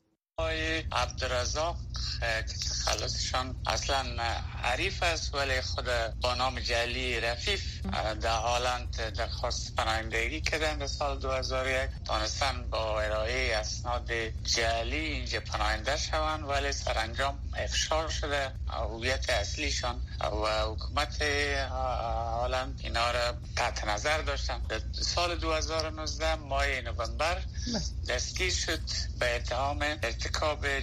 آقای 0.41 0.83
عبدالرزاق 0.91 1.77
که 2.19 2.73
خلاصشان 2.85 3.55
اصلا 3.67 4.05
عریف 4.63 5.03
است 5.03 5.35
ولی 5.35 5.61
خود 5.61 5.85
با 6.21 6.33
نام 6.35 6.59
جلی 6.59 7.19
رفیف 7.19 7.85
در 8.21 8.37
حالند 8.37 9.13
درخواست 9.13 9.75
پناهندگی 9.75 10.41
کردن 10.41 10.77
در 10.77 10.87
سال 10.87 11.19
2001 11.19 11.89
تانستن 12.05 12.69
با 12.69 13.01
ارائه 13.01 13.55
اسناد 13.55 14.11
جلی 14.43 14.95
اینجا 14.95 15.39
پناهنده 15.39 15.97
شوند 15.97 16.49
ولی 16.49 16.71
سرانجام 16.71 17.39
افشار 17.57 18.09
شده. 18.09 18.51
هویت 18.67 19.29
اصلیشان 19.29 20.01
و 20.21 20.61
حکومت 20.71 21.21
هالند 21.21 22.79
اینا 22.83 23.11
را 23.11 23.33
تحت 23.55 23.83
نظر 23.83 24.21
داشتن. 24.21 24.61
سال 25.01 25.35
2019 25.35 26.35
ماه 26.35 26.81
نوامبر 26.81 27.41
دستگیر 28.09 28.53
شد 28.53 28.81
به 29.19 29.35
اتهام 29.35 29.81
ارتکاب 29.81 30.30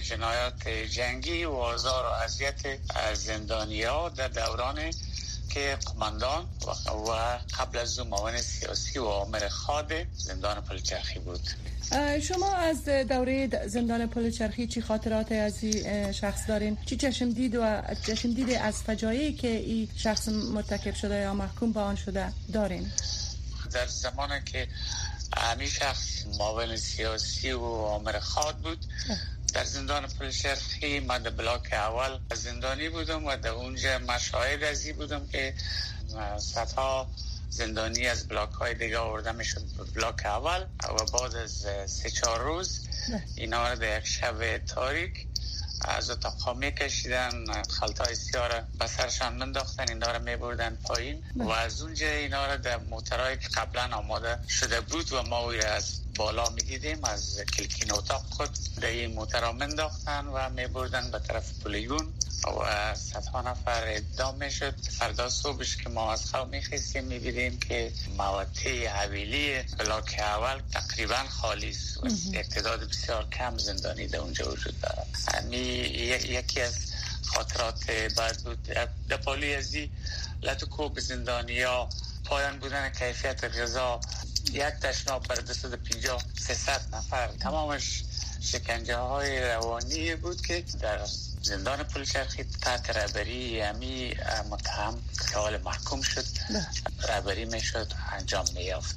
جنایات 0.03 0.67
جنگی 0.67 1.45
و 1.45 1.51
آزار 1.51 2.05
و 2.05 2.07
اذیت 2.07 2.77
زندانی 3.13 3.83
ها 3.83 4.09
در 4.09 4.27
دوران 4.27 4.79
که 5.49 5.77
قماندان 5.85 6.45
و 7.07 7.39
قبل 7.59 7.77
از 7.77 7.99
او 7.99 8.07
معاون 8.07 8.41
سیاسی 8.41 8.99
و 8.99 9.05
عامر 9.05 9.47
خاد 9.47 9.91
زندان 10.13 10.61
پلچرخی 10.61 11.19
بود 11.19 11.41
شما 12.21 12.55
از 12.55 12.85
دوره 12.85 13.67
زندان 13.67 14.07
پلچرخی 14.07 14.67
چی 14.67 14.81
خاطرات 14.81 15.31
از 15.31 15.63
این 15.63 16.11
شخص 16.11 16.47
دارین؟ 16.47 16.77
چی 16.85 16.95
چشم 16.95 17.31
دید 17.31 17.55
و 17.55 17.81
چشم 18.07 18.33
دید 18.33 18.49
از 18.49 18.83
فجایعی 18.83 19.33
که 19.33 19.47
این 19.47 19.89
شخص 19.95 20.27
مرتکب 20.29 20.95
شده 20.95 21.15
یا 21.15 21.33
محکوم 21.33 21.71
به 21.71 21.79
آن 21.79 21.95
شده 21.95 22.33
دارین؟ 22.53 22.91
در 23.73 23.87
زمانی 23.87 24.41
که 24.45 24.67
همین 25.37 25.67
شخص 25.67 26.25
معاون 26.39 26.75
سیاسی 26.75 27.51
و 27.51 27.65
عامر 27.65 28.19
خاد 28.19 28.55
بود 28.55 28.85
در 29.53 29.63
زندان 29.63 30.07
پلشرخی 30.07 30.99
من 30.99 31.23
در 31.23 31.29
بلاک 31.29 31.73
اول 31.73 32.19
زندانی 32.33 32.89
بودم 32.89 33.25
و 33.25 33.35
در 33.35 33.49
اونجا 33.49 33.99
مشاهد 33.99 34.63
ازی 34.63 34.93
بودم 34.93 35.27
که 35.27 35.53
صدها 36.37 37.09
زندانی 37.49 38.07
از 38.07 38.27
بلاک 38.27 38.51
های 38.51 38.73
دیگه 38.73 38.97
آورده 38.97 39.31
می‌شد 39.31 39.61
بلاک 39.95 40.25
اول 40.25 40.65
و 40.89 41.17
بعد 41.19 41.35
از 41.35 41.67
سه 41.85 42.09
چهار 42.09 42.39
روز 42.39 42.87
اینا 43.35 43.69
رو 43.69 43.75
در 43.75 43.97
یک 43.97 44.05
شب 44.05 44.57
تاریک 44.57 45.27
از 45.81 46.09
اتاقا 46.09 46.53
میکشیدن 46.53 47.63
خلطای 47.69 48.15
سیاره 48.15 48.63
به 48.79 48.87
سرشان 48.87 49.33
منداختن 49.33 49.89
اینا 49.89 50.11
رو 50.11 50.23
میبردن 50.23 50.75
پایین 50.83 51.23
و 51.35 51.49
از 51.49 51.81
اونجا 51.81 52.07
اینا 52.07 52.53
رو 52.53 52.57
در 52.57 52.77
موترهایی 52.77 53.37
که 53.37 53.47
قبلا 53.47 53.97
آماده 53.97 54.39
شده 54.47 54.81
بود 54.81 55.13
و 55.13 55.23
ما 55.23 55.51
از 55.51 55.99
بالا 56.15 56.49
می‌دیدیم 56.49 57.03
از 57.03 57.39
کلکین 57.57 57.93
اتاق 57.93 58.25
خود 58.29 58.49
در 58.81 58.87
این 58.87 59.13
موتر 59.13 59.51
منداختن 59.51 60.27
و 60.27 60.49
میبردن 60.49 61.11
به 61.11 61.19
طرف 61.19 61.63
پلیون 61.63 62.13
صدها 62.95 63.41
نفر 63.41 63.83
ادام 63.87 64.35
می‌شد 64.35 64.75
فردا 64.99 65.29
صبحش 65.29 65.77
که 65.77 65.89
ما 65.89 66.13
از 66.13 66.25
خواب 66.25 66.55
میخیستیم 66.55 67.03
می‌بینیم 67.03 67.59
که 67.59 67.91
موتی 68.17 68.85
حویلی 68.85 69.61
بلاک 69.61 70.15
اول 70.19 70.61
تقریبا 70.71 71.23
خالی 71.29 71.69
است 71.69 71.97
و 71.97 72.07
اعتداد 72.33 72.89
بسیار 72.89 73.29
کم 73.29 73.57
زندانی 73.57 74.07
در 74.07 74.19
اونجا 74.19 74.51
وجود 74.51 74.81
دارد. 74.81 75.07
یکی 75.53 76.61
از 76.61 76.75
خاطرات 77.25 77.91
بعد 77.91 78.37
بود. 78.43 78.63
در 79.09 79.17
پالی 79.17 79.55
ازی 79.55 79.91
لطو 80.43 80.89
به 80.89 81.01
زندانیا 81.01 81.89
پایان 82.25 82.59
بودن 82.59 82.89
کیفیت 82.89 83.43
غذا 83.43 83.99
یک 84.51 84.63
تشناب 84.63 85.27
بر 85.27 85.35
250 85.35 86.23
300 86.39 86.81
نفر. 86.95 87.27
تمامش 87.27 88.03
شکنجه 88.41 88.97
های 88.97 89.41
روانی 89.41 90.15
بود 90.15 90.45
که 90.45 90.63
در 90.81 90.99
زندان 91.41 91.83
پلچرخی 91.83 92.43
تحت 92.43 92.89
رهبری 92.89 93.61
امی 93.61 94.13
متهم 94.49 94.97
حال 95.35 95.61
محکوم 95.61 96.01
شد. 96.01 96.25
رهبری 97.09 97.45
می‌شد 97.45 97.93
انجام 98.11 98.45
میافت 98.55 98.95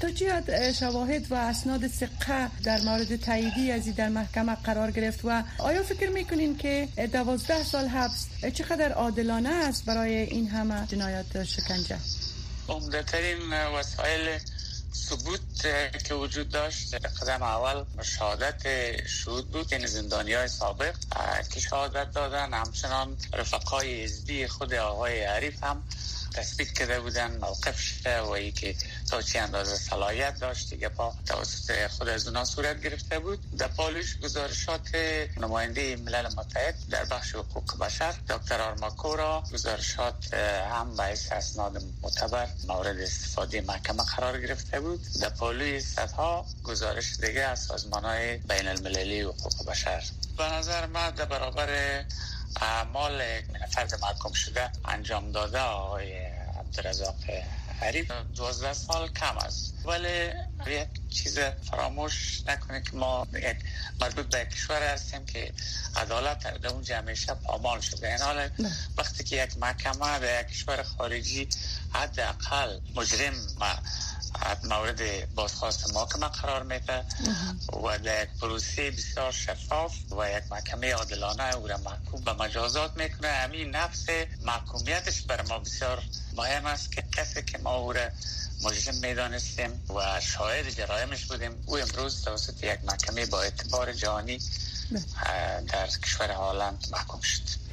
تا 0.00 0.10
چی 0.10 0.26
شواهد 0.80 1.32
و 1.32 1.34
اسناد 1.34 1.88
سقه 1.88 2.50
در 2.64 2.80
مورد 2.80 3.16
تاییدی 3.16 3.70
ازی 3.70 3.92
در 3.92 4.08
محکمه 4.08 4.54
قرار 4.54 4.90
گرفت 4.90 5.20
و 5.24 5.42
آیا 5.58 5.82
فکر 5.82 6.10
می‌کنین 6.10 6.56
که 6.56 6.88
دوازده 7.12 7.64
سال 7.64 7.86
حبس 7.86 8.26
چقدر 8.54 8.92
عادلانه 8.92 9.48
است 9.48 9.84
برای 9.84 10.16
این 10.16 10.48
همه 10.48 10.86
جنایات 10.86 11.44
شکنجه؟ 11.44 11.98
عمدترین 12.68 13.52
وسایل 13.52 14.38
ثبوت 14.94 15.40
که 16.04 16.14
وجود 16.14 16.48
داشت 16.48 16.94
قدم 16.94 17.42
اول 17.42 17.84
شهادت 18.02 18.62
شهود 19.06 19.50
بود 19.50 19.72
یعنی 19.72 19.86
زندانی 19.86 20.32
های 20.32 20.48
سابق 20.48 20.94
که 21.50 21.60
شهادت 21.60 22.10
دادن. 22.12 22.54
همچنان 22.54 23.16
رفقای 23.32 24.04
ازدی 24.04 24.46
خود 24.46 24.74
آقای 24.74 25.20
عریف 25.20 25.64
هم 25.64 25.82
تثبیت 26.38 26.72
کرده 26.72 27.00
بودن 27.00 27.36
موقف 27.36 27.80
شده 27.80 28.20
و 28.20 28.30
ای 28.30 28.52
که 28.52 28.74
تا 29.10 29.22
چی 29.22 29.38
اندازه 29.38 29.76
صلاحیت 29.76 30.38
داشت 30.40 30.70
دیگه 30.70 30.88
با 30.88 31.14
توسط 31.26 31.86
خود 31.86 32.08
از 32.08 32.26
اونا 32.26 32.44
صورت 32.44 32.80
گرفته 32.80 33.18
بود. 33.18 33.38
در 33.58 33.68
پالوش 33.68 34.18
گزارشات 34.18 34.88
نماینده 35.36 35.96
ملل 35.96 36.26
متحد 36.36 36.74
در 36.90 37.04
بخش 37.04 37.34
حقوق 37.34 37.78
بشر 37.78 38.14
دکتر 38.28 38.60
آرماکورا 38.60 39.44
گزارشات 39.52 40.34
هم 40.70 40.96
باعث 40.96 41.32
اسناد 41.32 41.82
معتبر 42.02 42.48
مورد 42.68 43.00
استفاده 43.00 43.60
محکمه 43.60 44.02
قرار 44.16 44.40
گرفته 44.40 44.80
بود. 44.80 45.00
در 45.20 45.28
پالوی 45.28 45.80
صدها 45.80 46.46
گزارش 46.64 47.16
دیگه 47.16 47.40
از 47.40 47.58
سازمان 47.58 48.04
های 48.04 48.36
بین 48.36 48.68
المللی 48.68 49.20
حقوق 49.20 49.66
بشر. 49.70 50.02
به 50.36 50.44
نظر 50.44 50.86
من 50.86 51.10
در 51.10 51.24
برابر 51.24 52.04
اعمال 52.60 53.22
فرد 53.70 53.94
محکوم 54.02 54.32
شده 54.32 54.70
انجام 54.84 55.32
داده 55.32 55.60
آقای 55.60 56.12
عبدالرزاق 56.58 57.14
حریف. 57.80 58.12
دوازده 58.36 58.72
سال 58.72 59.08
کم 59.08 59.38
است. 59.38 59.74
ولی 59.84 60.30
یک 60.66 60.88
چیز 61.10 61.38
فراموش 61.38 62.42
نکنه 62.46 62.82
که 62.82 62.96
ما 62.96 63.26
مربوط 64.00 64.26
به 64.26 64.44
کشور 64.44 64.82
هستیم 64.82 65.26
که 65.26 65.52
عدالت 65.96 66.60
در 66.60 66.68
اون 66.68 66.84
همیشه 66.84 67.34
پامال 67.34 67.80
شده. 67.80 68.08
این 68.08 68.20
حال 68.20 68.50
وقتی 68.96 69.24
که 69.24 69.44
یک 69.44 69.56
محکمه 69.56 70.18
در 70.18 70.40
یک 70.40 70.46
کشور 70.46 70.82
خارجی 70.82 71.48
حداقل 71.92 72.80
مجرم 72.94 73.34
مورد 74.64 75.34
بازخواست 75.34 75.94
محکمه 75.94 76.28
قرار 76.28 76.62
میده 76.62 77.04
و 77.84 77.98
در 77.98 78.22
یک 78.22 78.28
پروسه 78.40 78.90
بسیار 78.90 79.32
شفاف 79.32 79.94
و 80.12 80.30
یک 80.30 80.44
محکمه 80.50 80.92
عادلانه 80.92 81.54
او 81.54 81.66
را 81.66 81.76
محکوم 81.76 82.20
به 82.20 82.32
مجازات 82.32 82.96
می‌کنه. 82.96 83.28
همین 83.28 83.70
نفس 83.70 84.06
محکومیتش 84.42 85.22
بر 85.22 85.42
ما 85.42 85.58
بسیار 85.58 86.02
مهم 86.36 86.66
است 86.66 86.92
که 86.92 87.04
کسی 87.12 87.42
که 87.42 87.58
ما 87.58 87.74
او 87.74 87.92
را 87.92 88.08
مجرم 88.62 88.94
می‌دانستیم 88.94 89.80
و 89.96 90.20
شاهد 90.20 90.70
جرایمش 90.70 91.24
بودیم 91.26 91.62
او 91.66 91.78
امروز 91.78 92.22
توسط 92.22 92.64
یک 92.64 92.84
محکمه 92.84 93.26
با 93.26 93.42
اعتبار 93.42 93.92
جهانی 93.92 94.38
در 95.66 95.86
کشور 95.86 96.30
هالند 96.30 96.86
محکوم 96.90 97.20
شد. 97.20 97.67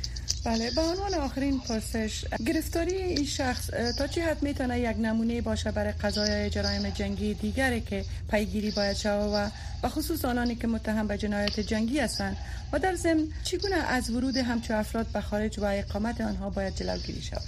بله 0.45 0.71
به 0.71 0.81
عنوان 0.81 1.13
آخرین 1.13 1.59
پرسش 1.59 2.25
گرفتاری 2.47 2.95
این 2.95 3.25
شخص 3.25 3.69
تا 3.97 4.07
چی 4.07 4.21
حد 4.21 4.43
می‌تونه 4.43 4.79
یک 4.79 4.97
نمونه 4.97 5.41
باشه 5.41 5.71
برای 5.71 5.91
قضای 5.91 6.49
جرایم 6.49 6.89
جنگی 6.89 7.33
دیگری 7.33 7.81
که 7.81 8.05
پیگیری 8.31 8.71
باید 8.71 8.97
شود 8.97 9.31
و 9.33 9.49
و 9.85 9.89
خصوص 9.89 10.25
آنانی 10.25 10.55
که 10.55 10.67
متهم 10.67 11.07
به 11.07 11.17
جنایت 11.17 11.59
جنگی 11.59 11.99
هستند؟ 11.99 12.37
و 12.71 12.79
در 12.79 12.95
ضمن 12.95 13.27
چگونه 13.43 13.75
از 13.75 14.09
ورود 14.09 14.37
همچو 14.37 14.73
افراد 14.73 15.07
به 15.07 15.21
خارج 15.21 15.59
و 15.59 15.65
اقامت 15.65 16.21
آنها 16.21 16.49
باید 16.49 16.75
جلوگیری 16.75 17.21
شود؟ 17.21 17.41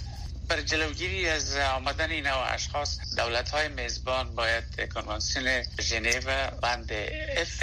بر 0.48 0.60
جلوگیری 0.60 1.28
از 1.28 1.56
آمدن 1.56 2.10
این 2.10 2.26
نوع 2.26 2.52
اشخاص 2.54 2.98
دولت 3.16 3.50
های 3.50 3.68
میزبان 3.68 4.34
باید 4.34 4.64
کنوانسیون 4.94 5.62
ژنو 5.80 6.20
بند 6.62 6.92
اف 7.36 7.62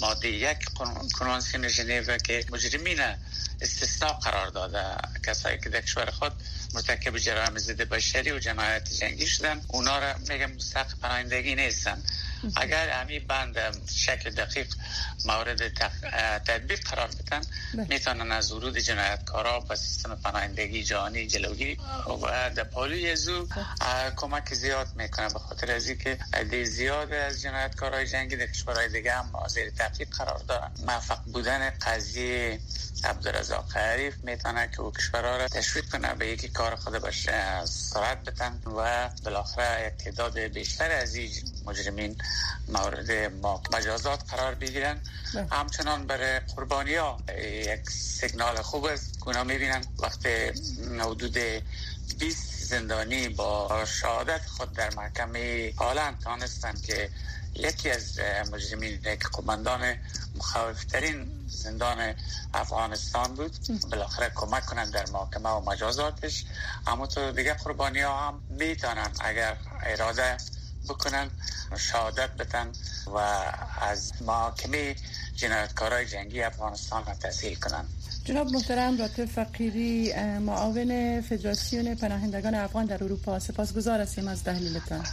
ماده 0.00 0.28
یک 0.28 0.58
کنوانسیون 1.18 1.68
ژنو 1.68 2.18
که 2.18 2.44
مجرمین 2.52 2.98
استثناء 3.60 4.12
قرار 4.12 4.46
داده. 4.48 4.84
کسایی 5.26 5.58
که 5.58 5.68
در 5.68 5.80
کشور 5.80 6.10
خود 6.10 6.32
مرتکب 6.74 7.18
جرایم 7.18 7.58
ضد 7.58 7.82
بشری 7.82 8.30
و 8.32 8.38
جنایت 8.38 8.92
جنگی 8.92 9.26
شدن 9.26 9.60
اونا 9.68 9.98
را 9.98 10.14
میگم 10.28 10.52
مستحق 10.52 10.98
پناهندگی 11.02 11.54
نیستن. 11.54 12.02
اگر 12.56 12.88
همی 12.90 13.18
بند 13.18 13.56
شکل 13.90 14.30
دقیق 14.30 14.74
مورد 15.24 15.68
تطبیق 16.38 16.80
قرار 16.88 17.08
بدن 17.08 17.40
بله. 17.74 17.86
می‌تونن 17.88 18.32
از 18.32 18.52
ورود 18.52 18.78
جنایتکارا 18.78 19.60
به 19.60 19.76
سیستم 19.76 20.14
پناهندگی 20.14 20.84
جهانی 20.84 21.26
جلوگیری 21.26 21.78
و 22.22 22.50
در 22.50 22.64
پالوی 22.64 23.16
زو 23.16 23.46
بله. 23.46 24.10
کمک 24.16 24.54
زیاد 24.54 24.88
می‌کنه 24.96 25.28
به 25.28 25.38
خاطر 25.38 25.72
از 25.72 25.88
که 25.90 26.18
عده 26.32 26.64
زیاد 26.64 27.12
از 27.12 27.42
جنایتکارای 27.42 28.06
جنگی 28.06 28.36
در 28.36 28.46
کشورهای 28.46 28.88
دیگه 28.88 29.12
هم 29.12 29.32
زیر 29.48 29.70
تحقیق 29.70 30.08
قرار 30.08 30.38
دارن 30.48 30.70
موفق 30.86 31.18
بودن 31.24 31.70
قضیه 31.70 32.60
عبدالرزاق 33.04 33.76
حریف 33.76 34.14
می‌تونه 34.22 34.68
که 34.68 34.80
او 34.80 34.92
کشورها 34.92 35.36
را 35.36 35.48
تشویق 35.48 35.88
کنه 35.88 36.14
به 36.14 36.28
یکی 36.28 36.48
کار 36.48 36.76
خود 36.76 36.98
باشه 36.98 37.64
سرعت 37.64 38.24
بتن 38.24 38.60
و 38.66 39.10
بالاخره 39.24 39.92
تعداد 39.98 40.38
بیشتر 40.38 40.90
از 40.90 41.14
این 41.14 41.30
مجرمین 41.64 42.16
مورد 42.68 43.10
مجازات 43.74 44.30
قرار 44.30 44.54
بگیرن. 44.54 45.00
بله. 45.34 45.46
همچنان 45.50 46.06
برای 46.06 46.40
قربانی 46.40 46.94
ها 46.94 47.18
یک 47.42 47.90
سیگنال 47.90 48.62
خوب 48.62 48.84
است. 48.84 49.18
که 49.24 49.42
می‌بینن 49.42 49.84
وقتی 49.98 50.52
حدود 51.00 51.38
20 52.18 52.64
زندانی 52.64 53.28
با 53.28 53.84
شهادت 53.84 54.46
خود 54.46 54.72
در 54.72 54.94
محکمه 54.94 55.72
هالند 55.78 56.20
تانستن 56.20 56.74
که 56.86 57.10
یکی 57.54 57.90
از 57.90 58.20
مجرمین 58.52 59.02
که 59.02 59.28
قماندان 59.32 59.94
مخوفترین 60.36 61.46
زندان 61.48 62.14
افغانستان 62.54 63.34
بود. 63.34 63.56
بالاخره 63.90 64.32
کمک 64.34 64.66
کنند 64.66 64.92
در 64.92 65.06
محاکمه 65.10 65.48
و 65.48 65.70
مجازاتش. 65.70 66.44
اما 66.86 67.06
تو 67.06 67.32
دیگه 67.32 67.54
قربانی 67.54 68.00
ها 68.00 68.28
هم 68.28 68.42
می‌تونن 68.50 69.10
اگر 69.20 69.56
اراده 69.82 70.36
بکنن 70.88 71.30
شهادت 71.76 72.30
بتن 72.30 72.72
و 73.06 73.18
از 73.80 74.12
محاکمه 74.22 74.96
جنایتکارای 75.36 76.06
جنگی 76.06 76.42
افغانستان 76.42 77.06
را 77.06 77.14
تحصیل 77.14 77.54
کنن. 77.54 77.84
جناب 78.24 78.46
محترم 78.50 78.98
راتب 78.98 79.24
فقیری 79.24 80.12
معاون 80.38 81.20
فدراسیون 81.20 81.94
پناهندگان 81.94 82.54
افغان 82.54 82.86
در 82.86 83.04
اروپا 83.04 83.38
سپاسگزار 83.38 84.00
هستیم 84.00 84.28
از 84.28 84.44
تحلیلتان 84.44 85.04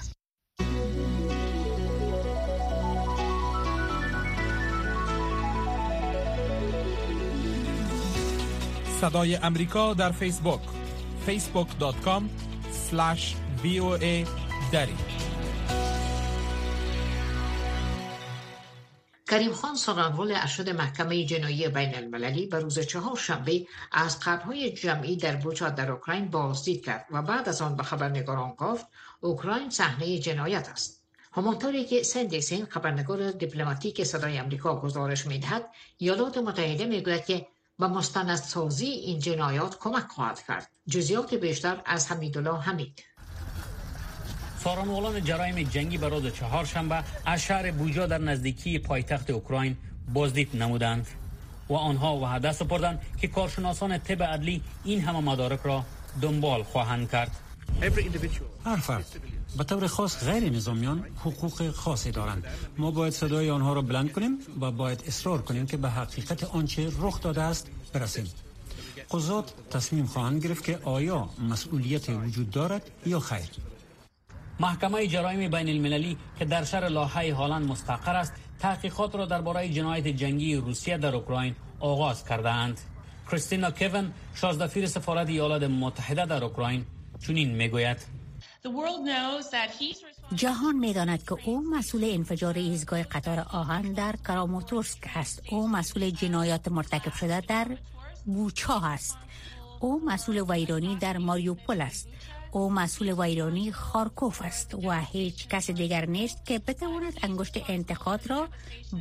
صدای 9.01 9.35
امریکا 9.35 9.93
در 9.93 10.11
فیسبوک 10.11 10.61
facebook.com 11.27 12.23
slash 12.89 13.35
voa 13.63 14.25
دری. 14.71 15.24
کریم 19.29 19.53
خان 19.53 19.75
سخنگوی 19.75 20.33
ارشد 20.35 20.69
محکمه 20.69 21.25
جنایی 21.25 21.67
بین 21.67 21.95
المللی 21.95 22.47
به 22.47 22.59
روز 22.59 22.79
چهار 22.79 23.17
شنبه 23.17 23.67
از 23.91 24.19
قبرهای 24.19 24.71
جمعی 24.71 25.15
در 25.15 25.35
بوچا 25.35 25.69
در 25.69 25.91
اوکراین 25.91 26.27
بازدید 26.27 26.85
کرد 26.85 27.05
و 27.11 27.21
بعد 27.21 27.49
از 27.49 27.61
آن 27.61 27.75
به 27.75 27.83
خبرنگاران 27.83 28.55
گفت 28.57 28.85
اوکراین 29.21 29.69
صحنه 29.69 30.19
جنایت 30.19 30.69
است. 30.69 31.01
همانطوری 31.31 31.85
که 31.85 32.03
سندیسین 32.03 32.65
خبرنگار 32.65 33.31
دیپلماتیک 33.31 34.03
صدای 34.03 34.37
امریکا 34.37 34.81
گزارش 34.81 35.25
می‌دهد 35.25 35.69
ایالات 35.97 36.37
متحده 36.37 36.85
می‌گوید 36.85 37.25
که 37.25 37.47
و 37.79 37.87
مستندسازی 37.87 38.85
این 38.85 39.19
جنایات 39.19 39.79
کمک 39.79 40.07
خواهد 40.07 40.43
کرد. 40.47 40.69
جزیات 40.89 41.33
بیشتر 41.33 41.81
از 41.85 42.11
حمیدالله 42.11 42.59
حمید. 42.61 43.03
سارانوالان 44.65 45.23
جرایم 45.23 45.63
جنگی 45.63 45.97
به 45.97 46.09
روز 46.09 46.33
چهارشنبه 46.33 47.03
از 47.25 47.41
شهر 47.41 47.71
بوجا 47.71 48.05
در 48.07 48.17
نزدیکی 48.17 48.79
پایتخت 48.79 49.29
اوکراین 49.29 49.77
بازدید 50.13 50.55
نمودند 50.55 51.07
و 51.69 51.73
آنها 51.73 52.17
وعده 52.17 52.51
سپردند 52.51 53.01
که 53.21 53.27
کارشناسان 53.27 53.97
طب 53.97 54.23
عدلی 54.23 54.61
این 54.83 55.01
همه 55.01 55.19
مدارک 55.19 55.59
را 55.63 55.85
دنبال 56.21 56.63
خواهند 56.63 57.11
کرد. 57.11 57.31
هر 58.65 58.75
فرد 58.75 59.05
به 59.57 59.63
طور 59.63 59.87
خاص 59.87 60.23
غیر 60.25 60.49
نظامیان 60.49 61.05
حقوق 61.19 61.71
خاصی 61.71 62.11
دارند. 62.11 62.43
ما 62.77 62.91
باید 62.91 63.13
صدای 63.13 63.49
آنها 63.49 63.73
را 63.73 63.81
بلند 63.81 64.11
کنیم 64.11 64.37
و 64.61 64.71
باید 64.71 65.03
اصرار 65.07 65.41
کنیم 65.41 65.65
که 65.65 65.77
به 65.77 65.89
حقیقت 65.89 66.43
آنچه 66.43 66.91
رخ 66.99 67.21
داده 67.21 67.41
است 67.41 67.67
برسیم. 67.93 68.29
قضات 69.11 69.53
تصمیم 69.69 70.05
خواهند 70.05 70.43
گرفت 70.43 70.63
که 70.63 70.79
آیا 70.83 71.29
مسئولیت 71.49 72.09
وجود 72.09 72.49
دارد 72.51 72.91
یا 73.05 73.19
خیر. 73.19 73.74
محکمه 74.59 75.07
جرایم 75.07 75.51
بین 75.51 75.69
المللی 75.69 76.17
که 76.39 76.45
در 76.45 76.63
شهر 76.63 76.87
لاهای 76.87 77.29
هالند 77.29 77.67
مستقر 77.71 78.15
است 78.15 78.33
تحقیقات 78.59 79.15
را 79.15 79.25
درباره 79.25 79.69
جنایت 79.69 80.07
جنگی 80.07 80.55
روسیه 80.55 80.97
در 80.97 81.15
اوکراین 81.15 81.55
آغاز 81.79 82.25
کردند 82.25 82.79
کریستینا 83.31 83.71
کوین 83.71 84.11
شازدفیر 84.35 84.87
سفارت 84.87 85.29
ایالات 85.29 85.63
متحده 85.63 86.25
در 86.25 86.43
اوکراین 86.43 86.85
چنین 87.27 87.55
می‌گوید. 87.55 87.97
جهان 90.35 90.75
می‌داند 90.75 91.23
که 91.23 91.37
او 91.45 91.63
مسئول 91.77 92.03
انفجار 92.03 92.53
ایزگاه 92.53 93.03
قطار 93.03 93.39
آهن 93.39 93.93
در 93.93 94.15
کراموتورسک 94.27 94.99
است. 95.15 95.41
او 95.51 95.67
مسئول 95.67 96.09
جنایات 96.09 96.67
مرتکب 96.67 97.13
شده 97.13 97.41
در 97.41 97.67
بوچا 98.25 98.81
است. 98.83 99.17
او 99.79 100.05
مسئول 100.05 100.51
ویرانی 100.51 100.95
در 100.95 101.17
ماریوپول 101.17 101.81
است. 101.81 102.07
او 102.55 102.69
مسئول 102.69 103.13
ویرانی 103.21 103.71
خارکوف 103.71 104.41
است 104.41 104.75
و 104.75 105.01
هیچ 105.01 105.47
کس 105.47 105.71
دیگر 105.71 106.05
نیست 106.05 106.45
که 106.45 106.59
بتواند 106.59 107.13
انگشت 107.23 107.69
انتقاد 107.69 108.27
را 108.27 108.47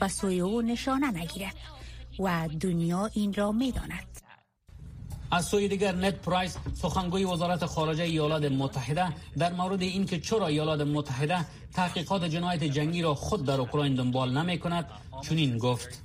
به 0.00 0.08
سوی 0.08 0.40
او 0.40 0.62
نشانه 0.62 1.10
نگیرد 1.10 1.54
و 2.18 2.48
دنیا 2.60 3.10
این 3.14 3.34
را 3.34 3.52
می‌داند. 3.52 4.06
از 5.30 5.46
سوی 5.46 5.68
دیگر 5.68 5.94
نت 5.94 6.14
پرایس 6.14 6.56
سخنگوی 6.74 7.24
وزارت 7.24 7.66
خارجه 7.66 8.02
ایالات 8.02 8.44
متحده 8.44 9.12
در 9.38 9.52
مورد 9.52 9.82
اینکه 9.82 10.20
چرا 10.20 10.46
ایالات 10.46 10.80
متحده 10.80 11.46
تحقیقات 11.74 12.24
جنایت 12.24 12.64
جنگی 12.64 13.02
را 13.02 13.14
خود 13.14 13.46
در 13.46 13.60
اوکراین 13.60 13.94
دنبال 13.94 14.38
نمی 14.38 14.58
کند 14.58 14.86
چنین 15.22 15.58
گفت. 15.58 16.02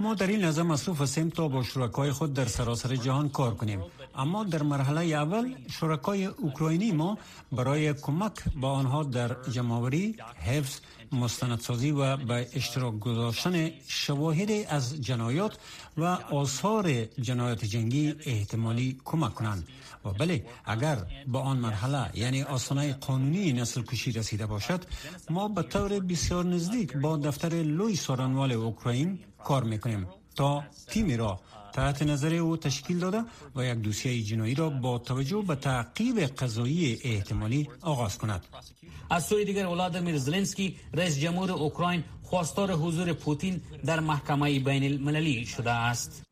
ما 0.00 0.14
در 0.14 0.26
این 0.26 0.40
لحظه 0.40 0.62
مصروف 0.62 1.00
هستیم 1.00 1.28
تا 1.28 1.48
با 1.48 1.62
شرکای 1.62 2.12
خود 2.12 2.34
در 2.34 2.44
سراسر 2.44 2.96
جهان 2.96 3.28
کار 3.28 3.54
کنیم. 3.54 3.82
اما 4.22 4.44
در 4.44 4.62
مرحله 4.62 5.00
اول 5.00 5.54
شرکای 5.80 6.24
اوکراینی 6.24 6.92
ما 6.92 7.18
برای 7.52 7.94
کمک 7.94 8.32
با 8.56 8.70
آنها 8.72 9.02
در 9.02 9.36
جمعوری 9.50 10.16
حفظ 10.46 10.74
مستندسازی 11.12 11.90
و 11.90 12.16
به 12.16 12.48
اشتراک 12.54 12.98
گذاشتن 12.98 13.70
شواهد 13.88 14.50
از 14.68 15.00
جنایات 15.00 15.58
و 15.96 16.04
آثار 16.42 17.04
جنایات 17.04 17.64
جنگی 17.64 18.14
احتمالی 18.26 18.98
کمک 19.04 19.34
کنند. 19.34 19.68
و 20.04 20.10
بله 20.10 20.46
اگر 20.64 20.98
با 21.26 21.40
آن 21.40 21.56
مرحله 21.56 22.10
یعنی 22.14 22.42
آسانه 22.42 22.92
قانونی 22.92 23.52
نسل 23.52 23.82
کشی 23.82 24.12
رسیده 24.12 24.46
باشد 24.46 24.84
ما 25.30 25.48
به 25.48 25.62
طور 25.62 26.00
بسیار 26.00 26.44
نزدیک 26.44 26.96
با 26.96 27.16
دفتر 27.16 27.48
لوی 27.48 27.96
سارانوال 27.96 28.52
اوکراین 28.52 29.18
کار 29.44 29.64
می‌کنیم 29.64 30.06
تا 30.34 30.64
تیمی 30.88 31.16
را 31.16 31.40
تحت 31.72 32.02
نظر 32.02 32.34
او 32.34 32.56
تشکیل 32.56 32.98
داده 32.98 33.24
و 33.56 33.64
یک 33.64 33.78
دوسیه 33.78 34.22
جنایی 34.22 34.54
را 34.54 34.70
با 34.70 34.98
توجه 34.98 35.42
به 35.42 35.54
تعقیب 35.54 36.18
قضایی 36.20 36.98
احتمالی 37.04 37.68
آغاز 37.80 38.18
کند. 38.18 38.44
از 39.10 39.26
سوی 39.26 39.44
دیگر 39.44 39.66
ولادیمیر 39.66 40.18
زلنسکی 40.18 40.76
رئیس 40.94 41.18
جمهور 41.18 41.52
اوکراین 41.52 42.04
خواستار 42.22 42.72
حضور 42.72 43.12
پوتین 43.12 43.60
در 43.84 44.00
محکمه 44.00 44.60
بین 44.60 44.84
المللی 44.84 45.46
شده 45.46 45.70
است. 45.70 46.22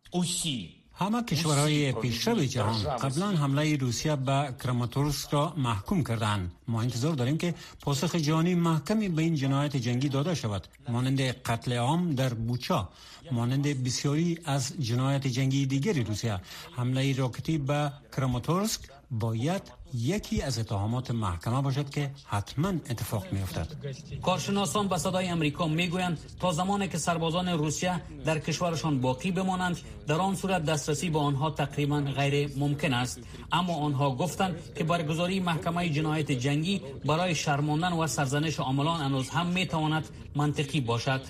همه 0.99 1.23
کشورهای 1.23 1.93
پیشرو 1.93 2.45
جهان 2.45 2.97
قبلا 2.97 3.27
حمله 3.27 3.77
روسیه 3.77 4.17
به 4.17 4.55
کراماتورسک 4.63 5.31
را 5.31 5.55
محکوم 5.57 6.05
کردند. 6.05 6.53
ما 6.69 6.83
انتظار 6.83 7.15
داریم 7.15 7.39
که 7.39 7.55
پاسخ 7.83 8.15
جهانی 8.15 8.55
محکمی 8.55 9.09
به 9.09 9.23
این 9.23 9.35
جنایت 9.35 9.77
جنگی 9.77 10.09
داده 10.09 10.35
شود. 10.35 10.69
مانند 10.89 11.21
قتل 11.21 11.73
عام 11.73 12.15
در 12.15 12.35
بوچا 12.35 12.89
مانند 13.33 13.85
بسیاری 13.85 14.39
از 14.45 14.73
جنایت 14.81 15.27
جنگی 15.27 15.67
دیگری 15.67 16.05
روسیه. 16.05 16.41
حمله 16.77 17.17
راکتی 17.17 17.59
به 17.59 17.93
کراماتورسک 18.17 18.81
باید 19.11 19.63
یکی 19.94 20.42
از 20.42 20.59
اتهامات 20.59 21.11
محکمه 21.11 21.62
باشد 21.62 21.90
که 21.90 22.11
حتما 22.27 22.68
اتفاق 22.68 23.33
می 23.33 23.42
افتد. 23.42 23.68
کارشناسان 24.22 24.88
به 24.88 24.98
صدای 24.98 25.29
امریکا 25.29 25.68
می‌گویند 25.68 26.18
تا 26.40 26.53
زمانی 26.53 26.88
که 26.88 26.98
سربازان 26.98 27.48
روسیه 27.48 28.01
در 28.24 28.38
کشورشان 28.38 29.01
باقی 29.01 29.31
بمانند 29.31 29.79
در 30.07 30.14
آن 30.14 30.35
صورت 30.35 30.64
دسترسی 30.64 31.11
به 31.11 31.18
آنها 31.18 31.51
تقریبا 31.51 32.01
غیر 32.01 32.51
ممکن 32.57 32.92
است 32.92 33.20
اما 33.53 33.74
آنها 33.77 34.14
گفتند 34.14 34.74
که 34.77 34.85
برگزاری 34.85 35.40
محکمه 35.40 35.88
جنایت 35.88 36.33
جنگی 36.33 36.83
برای 37.05 37.35
شرماندن 37.35 37.92
و 37.92 38.07
سرزنش 38.07 38.61
عاملان 38.61 39.01
هنوز 39.01 39.29
هم 39.29 39.46
می 39.46 39.66
تواند 39.66 40.09
منطقی 40.37 40.81
باشد 40.81 41.20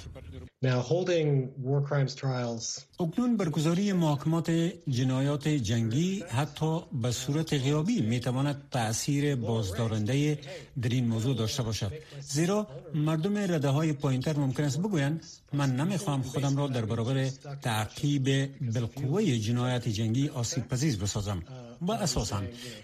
اکنون 3.00 3.36
برگزاری 3.36 3.92
محاکمات 3.92 4.50
جنایات 4.88 5.48
جنگی 5.48 6.24
حتی 6.28 6.80
به 7.02 7.10
صورت 7.10 7.54
غیابی 7.54 8.02
می 8.02 8.20
تواند 8.20 8.62
تأثیر 8.70 9.36
بازدارنده 9.36 10.38
در 10.82 10.88
این 10.88 11.06
موضوع 11.06 11.34
داشته 11.36 11.62
باشد. 11.62 11.92
زیرا 12.20 12.66
مردم 12.94 13.38
رده 13.38 13.68
های 13.68 13.92
پایینتر 13.92 14.36
ممکن 14.36 14.64
است 14.64 14.78
بگویند 14.78 15.24
من 15.52 15.76
نمی‌خواهم 15.76 16.22
خودم 16.22 16.56
را 16.56 16.66
در 16.66 16.84
برابر 16.84 17.28
تعقیب 17.62 18.50
بالقوه 18.60 19.38
جنایت 19.38 19.88
جنگی 19.88 20.28
آسیب 20.28 20.68
پذیر 20.68 20.98
بسازم. 20.98 21.42
و 21.82 21.92
اساسا 21.92 22.42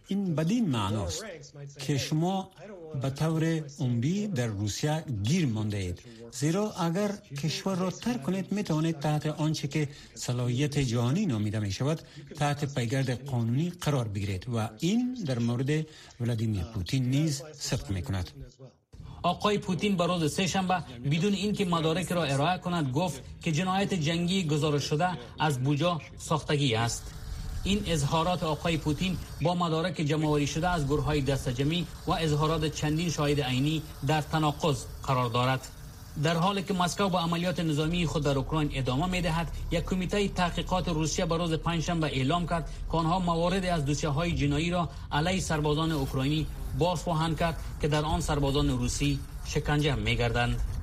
این 0.08 0.34
بدین 0.34 0.68
معناست 0.68 1.24
که 1.78 1.98
شما 1.98 2.50
به 3.02 3.10
طور 3.10 3.62
عمری 3.78 4.26
در 4.26 4.46
روسیه 4.46 5.04
گیر 5.22 5.46
مانده 5.46 5.76
اید 5.76 5.98
زیرا 6.32 6.72
اگر 6.72 7.10
کشور 7.42 7.76
را 7.76 7.90
ترک 7.90 8.22
کنید 8.22 8.52
می 8.52 8.62
توانید 8.62 8.98
تحت 8.98 9.26
آنچه 9.26 9.68
که 9.68 9.88
صلاحیت 10.14 10.78
جهانی 10.78 11.26
نامیده 11.26 11.58
می 11.58 11.72
شود 11.72 12.00
تحت 12.36 12.74
پیگرد 12.74 13.24
قانونی 13.24 13.70
قرار 13.70 14.08
بگیرید 14.08 14.46
و 14.54 14.68
این 14.78 15.14
در 15.26 15.38
مورد 15.38 15.86
ولادیمیر 16.20 16.62
پوتین 16.62 17.10
نیز 17.10 17.42
صدق 17.52 17.90
می 17.90 18.02
کند 18.02 18.30
آقای 19.22 19.58
پوتین 19.58 19.96
به 19.96 20.06
روز 20.06 20.32
سهشنبه 20.34 20.84
بدون 21.10 21.32
اینکه 21.32 21.64
مدارک 21.64 22.12
را 22.12 22.24
ارائه 22.24 22.58
کند 22.58 22.92
گفت 22.92 23.22
که 23.42 23.52
جنایت 23.52 23.94
جنگی 23.94 24.46
گزارش 24.46 24.84
شده 24.84 25.08
از 25.38 25.58
بوجا 25.64 26.00
ساختگی 26.18 26.74
است. 26.74 27.02
این 27.64 27.82
اظهارات 27.86 28.42
آقای 28.42 28.76
پوتین 28.76 29.16
با 29.42 29.54
مدارک 29.54 29.94
جمعوری 29.94 30.46
شده 30.46 30.68
از 30.68 30.86
گروه 30.86 31.04
های 31.04 31.20
دستجمی 31.20 31.86
و 32.06 32.10
اظهارات 32.12 32.64
چندین 32.64 33.10
شاهد 33.10 33.40
عینی 33.40 33.82
در 34.06 34.20
تناقض 34.20 34.84
قرار 35.02 35.30
دارد 35.30 35.68
در 36.22 36.36
حالی 36.36 36.62
که 36.62 36.74
مسکو 36.74 37.08
با 37.08 37.20
عملیات 37.20 37.60
نظامی 37.60 38.06
خود 38.06 38.24
در 38.24 38.38
اوکراین 38.38 38.70
ادامه 38.74 39.06
می 39.06 39.20
دهد 39.20 39.50
یک 39.70 39.84
کمیته 39.84 40.28
تحقیقات 40.28 40.88
روسیه 40.88 41.26
به 41.26 41.36
روز 41.36 41.52
پنجشنبه 41.52 42.06
اعلام 42.06 42.46
کرد 42.46 42.70
که 42.92 42.96
آنها 42.98 43.18
موارد 43.18 43.64
از 43.64 43.84
دوسیه 43.84 44.08
های 44.10 44.32
جنایی 44.32 44.70
را 44.70 44.88
علیه 45.12 45.40
سربازان 45.40 45.92
اوکراینی 45.92 46.46
باز 46.78 47.02
خواهند 47.02 47.38
کرد 47.38 47.56
که 47.80 47.88
در 47.88 48.02
آن 48.02 48.20
سربازان 48.20 48.68
روسی 48.68 49.18
شکنجه 49.44 49.94
می 49.94 50.16
گردند. 50.16 50.73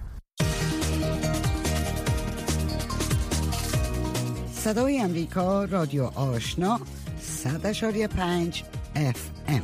صدای 4.63 4.99
امریکا 4.99 5.65
رادیو 5.65 6.03
آشنا 6.03 6.79
100.5 7.43 8.63
اف 8.95 9.29
ام. 9.47 9.61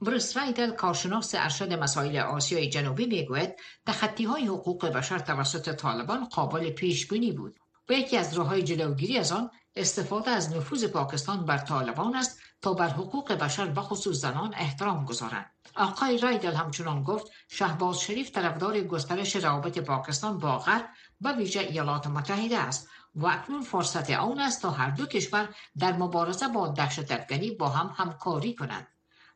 بروس 0.00 0.36
رایدل 0.36 0.70
کارشناس 0.70 1.34
ارشد 1.34 1.72
مسائل 1.72 2.16
آسیای 2.16 2.68
جنوبی 2.68 3.06
می‌گوید 3.06 3.54
تخطی 3.86 4.24
های 4.24 4.46
حقوق 4.46 4.86
بشر 4.86 5.18
توسط 5.18 5.74
طالبان 5.74 6.24
قابل 6.24 6.70
پیش 6.70 7.06
بینی 7.06 7.32
بود. 7.32 7.58
و 7.88 7.92
یکی 7.92 8.16
از 8.16 8.34
راههای 8.34 8.62
جلوگیری 8.62 9.18
از 9.18 9.32
آن 9.32 9.50
استفاده 9.76 10.30
از 10.30 10.56
نفوذ 10.56 10.84
پاکستان 10.84 11.44
بر 11.44 11.58
طالبان 11.58 12.16
است 12.16 12.40
تا 12.62 12.74
بر 12.74 12.88
حقوق 12.88 13.32
بشر 13.32 13.72
و 13.76 13.82
خصوص 13.82 14.16
زنان 14.16 14.54
احترام 14.54 15.04
گذارند. 15.04 15.50
آقای 15.76 16.18
رایدل 16.18 16.52
همچنان 16.52 17.02
گفت 17.02 17.32
شهباز 17.48 18.00
شریف 18.00 18.30
طرفدار 18.30 18.80
گسترش 18.80 19.36
روابط 19.36 19.78
پاکستان 19.78 20.38
با 20.38 20.58
غرب 20.58 20.88
و 21.20 21.32
ویژه 21.32 21.60
ایالات 21.60 22.06
متحده 22.06 22.58
است 22.58 22.88
و 23.14 23.26
اکنون 23.26 23.62
فرصت 23.62 24.10
آن 24.10 24.40
است 24.40 24.62
تا 24.62 24.70
هر 24.70 24.90
دو 24.90 25.06
کشور 25.06 25.48
در 25.78 25.92
مبارزه 25.92 26.48
با 26.48 26.68
دهشت 26.68 27.12
افغانی 27.12 27.50
با 27.50 27.68
هم 27.68 27.94
همکاری 27.96 28.54
کنند. 28.54 28.88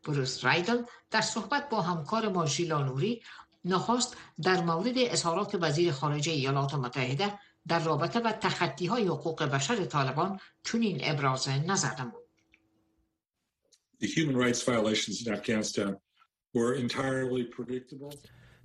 بروس 0.07 0.45
رایدل 0.45 0.83
در 1.11 1.21
صحبت 1.21 1.69
با 1.69 1.81
همکار 1.83 2.29
ما 2.29 2.47
ژیلا 2.47 2.95
نخست 3.65 4.17
در 4.43 4.61
مورد 4.61 4.95
اظهارات 4.97 5.59
وزیر 5.61 5.93
خارجه 5.93 6.33
ایالات 6.33 6.75
متحده 6.75 7.39
در 7.69 7.79
رابطه 7.79 8.21
با 8.21 8.33
تخطی 8.33 8.87
های 8.87 9.07
حقوق 9.07 9.43
بشر 9.43 9.85
طالبان 9.85 10.41
چنین 10.65 10.99
ابراز 11.03 11.49
نظر 11.49 12.01
نمود 12.01 12.24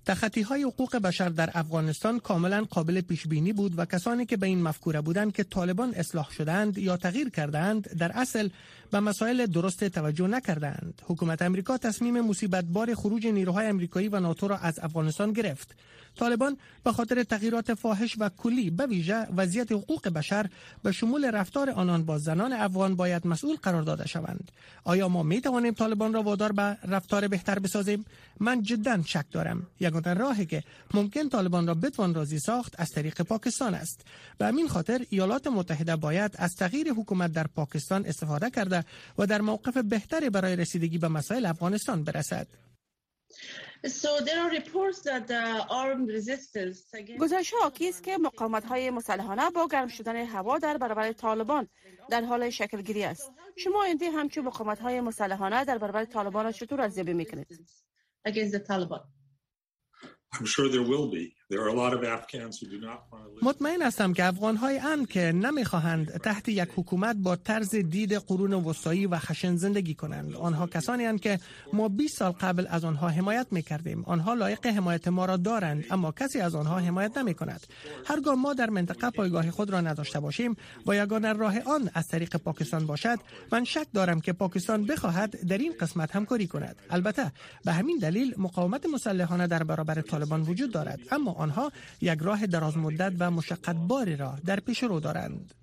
تخطی 0.06 0.42
های 0.42 0.64
حقوق 0.64 0.96
بشر 0.96 1.30
در 1.30 1.50
افغانستان 1.54 2.20
کاملا 2.20 2.66
قابل 2.70 3.02
پیش 3.02 3.28
بینی 3.28 3.54
بود 3.54 3.80
و 3.80 3.86
کسانی 3.86 4.26
که 4.26 4.38
به 4.38 4.48
این 4.48 4.62
مفکوره 4.64 5.02
بودند 5.02 5.34
که 5.34 5.44
طالبان 5.44 5.94
اصلاح 5.94 6.32
شدند 6.32 6.78
یا 6.78 6.98
تغییر 6.98 7.30
کردند 7.30 7.98
در 7.98 8.12
اصل 8.16 8.50
به 8.92 9.00
مسائل 9.00 9.46
درست 9.46 9.84
توجه 9.84 10.28
نکردند. 10.28 11.02
حکومت 11.06 11.42
امریکا 11.42 11.78
تصمیم 11.78 12.22
مصیبت 12.22 12.66
بار 12.66 12.96
خروج 12.96 13.28
نیروهای 13.28 13.68
امریکایی 13.68 14.08
و 14.08 14.20
ناتو 14.20 14.48
را 14.48 14.58
از 14.58 14.80
افغانستان 14.80 15.34
گرفت. 15.34 15.76
طالبان 16.16 16.58
به 16.84 16.92
خاطر 16.92 17.24
تغییرات 17.24 17.74
فاحش 17.74 18.16
و 18.20 18.30
کلی 18.30 18.70
به 18.70 18.86
ویژه 18.86 19.28
وضعیت 19.36 19.72
حقوق 19.72 20.10
بشر 20.10 20.50
به 20.84 20.92
شمول 20.92 21.32
رفتار 21.32 21.70
آنان 21.70 22.04
با 22.04 22.18
زنان 22.18 22.54
افغان 22.54 22.96
باید 22.96 23.28
مسئول 23.28 23.56
قرار 23.56 23.82
داده 23.82 24.08
شوند. 24.08 24.52
آیا 24.84 25.08
ما 25.10 25.24
می 25.24 25.42
توانیم 25.42 25.74
طالبان 25.74 26.14
را 26.14 26.24
وادار 26.24 26.52
به 26.52 26.78
رفتار 26.84 27.28
بهتر 27.28 27.60
بسازیم؟ 27.60 28.06
من 28.40 28.64
جدا 28.64 29.02
شک 29.06 29.26
دارم. 29.32 29.68
یگانه 29.80 30.14
راهی 30.14 30.46
که 30.46 30.64
ممکن 30.94 31.30
طالبان 31.30 31.68
را 31.68 31.74
بتوان 31.74 32.14
راضی 32.14 32.40
ساخت 32.40 32.76
از 32.78 32.90
طریق 32.90 33.22
پاکستان 33.22 33.74
است. 33.74 34.02
به 34.38 34.46
همین 34.46 34.68
خاطر 34.68 35.06
ایالات 35.10 35.48
متحده 35.48 35.96
باید 35.96 36.36
از 36.38 36.56
تغییر 36.56 36.94
حکومت 36.94 37.32
در 37.32 37.48
پاکستان 37.48 38.06
استفاده 38.06 38.50
کرده 38.50 38.79
و 39.18 39.26
در 39.26 39.42
موقف 39.42 39.78
بهتری 39.78 40.30
برای 40.30 40.56
رسیدگی 40.56 40.98
به 40.98 41.08
مسائل 41.08 41.46
افغانستان 41.46 42.04
برسد. 42.04 42.48
گزارش 47.20 47.54
حاکی 47.62 47.90
است 47.90 48.04
که 48.04 48.18
مقاومت 48.18 48.66
های 48.66 48.90
مسلحانه 48.90 49.50
با 49.50 49.68
گرم 49.68 49.88
شدن 49.88 50.16
هوا 50.16 50.60
در 50.60 50.78
برابر 50.78 51.12
طالبان 51.12 51.68
در 52.10 52.22
حال 52.22 52.50
شکلگیری 52.50 53.04
است. 53.04 53.32
شما 53.58 53.84
اینده 53.84 54.12
همچون 54.12 54.46
مقاومت 54.46 54.80
های 54.80 55.02
مسلحانه 55.02 55.66
در 55.66 55.78
برابر 55.78 56.06
طالبان 56.06 56.46
را 56.46 56.52
چطور 56.52 56.82
ارزیابی 56.82 57.14
می‌کنید 57.14 57.48
مطمئن 63.42 63.82
هستم 63.82 64.14
که 64.14 64.26
افغان 64.26 64.56
های 64.56 64.80
ان 64.80 65.06
که 65.06 65.32
نمی‌خواهند 65.32 66.18
تحت 66.18 66.50
یک 66.50 66.70
حکومت 66.76 67.16
با 67.16 67.36
طرز 67.36 67.76
دید 67.76 68.14
قرون 68.14 68.54
وسطایی 68.54 69.06
و 69.06 69.20
خشن 69.20 69.56
زندگی 69.56 69.94
کنند. 69.94 70.36
آنها 70.36 70.68
کسانی 70.68 71.06
هستند 71.06 71.22
که 71.22 71.40
ما 71.74 71.90
20 71.90 72.18
سال 72.18 72.32
قبل 72.32 72.68
از 72.70 72.86
آنها 72.86 73.10
حمایت 73.10 73.48
می‌کردیم. 73.52 74.04
آنها 74.06 74.34
لایق 74.34 74.66
حمایت 74.66 75.08
ما 75.08 75.26
را 75.26 75.38
دارند 75.38 75.86
اما 75.92 76.12
کسی 76.12 76.40
از 76.40 76.56
آنها 76.56 76.80
حمایت 76.80 77.18
نمی 77.18 77.34
کند 77.34 77.68
هرگاه 78.06 78.36
ما 78.36 78.54
در 78.54 78.70
منطقه 78.70 79.10
پایگاه 79.10 79.52
خود 79.52 79.70
را 79.70 79.82
نداشته 79.82 80.20
باشیم 80.20 80.56
و 80.88 80.96
یگانه 80.96 81.34
راه 81.34 81.60
آن 81.60 81.90
از 81.94 82.08
طریق 82.08 82.38
پاکستان 82.38 82.86
باشد 82.86 83.20
من 83.52 83.64
شک 83.64 83.88
دارم 83.94 84.22
که 84.22 84.34
پاکستان 84.34 84.86
بخواهد 84.86 85.48
در 85.48 85.58
این 85.58 85.74
قسمت 85.80 86.16
همکاری 86.16 86.48
کند. 86.48 86.76
البته 86.90 87.32
به 87.66 87.72
همین 87.72 87.98
دلیل 87.98 88.36
مقاومت 88.38 88.86
مسلحانه 88.86 89.48
در 89.48 89.64
برابر 89.64 90.02
طالبان 90.02 90.42
وجود 90.42 90.72
دارد. 90.72 91.00
اما 91.12 91.32
آنها 91.40 91.72
یک 92.02 92.20
راه 92.22 92.48
دراز 92.48 92.78
مدت 92.78 93.14
و 93.20 93.32
مشقت 93.32 93.76
باری 93.76 94.16
را 94.16 94.36
در 94.46 94.60
پیش 94.60 94.84
رو 94.84 95.00
دارند. 95.00 95.54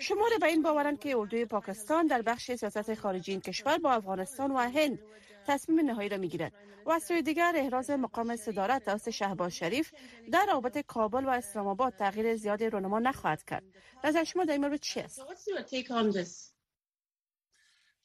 شماره 0.00 0.38
به 0.40 0.46
این 0.46 0.62
باورند 0.62 0.98
که 1.00 1.16
اردوی 1.16 1.44
پاکستان 1.44 2.06
در 2.06 2.22
بخش 2.22 2.52
سیاست 2.54 2.94
خارجی 2.94 3.32
این 3.32 3.40
کشور 3.40 3.78
با 3.78 3.92
افغانستان 3.92 4.50
و 4.50 4.56
هند 4.56 4.98
تصمیم 5.46 5.80
نهایی 5.80 6.08
را 6.08 6.16
می‌گیرد 6.16 6.52
و 6.86 6.90
از 6.90 7.02
سوی 7.02 7.22
دیگر 7.22 7.52
احراز 7.56 7.90
مقام 7.90 8.36
صدارت 8.36 8.84
توسط 8.84 9.10
شهباز 9.10 9.56
شریف 9.56 9.92
در 10.32 10.46
رابط 10.52 10.78
کابل 10.78 11.24
و 11.24 11.28
اسلام 11.28 11.66
آباد 11.66 11.92
تغییر 11.92 12.36
زیادی 12.36 12.70
رونما 12.70 12.98
نخواهد 12.98 13.44
کرد. 13.44 13.62
نظر 14.04 14.24
شما 14.24 14.44
در 14.44 14.52
این 14.52 14.60
مورد 14.60 14.80
چی 14.80 15.00
است؟ 15.00 15.20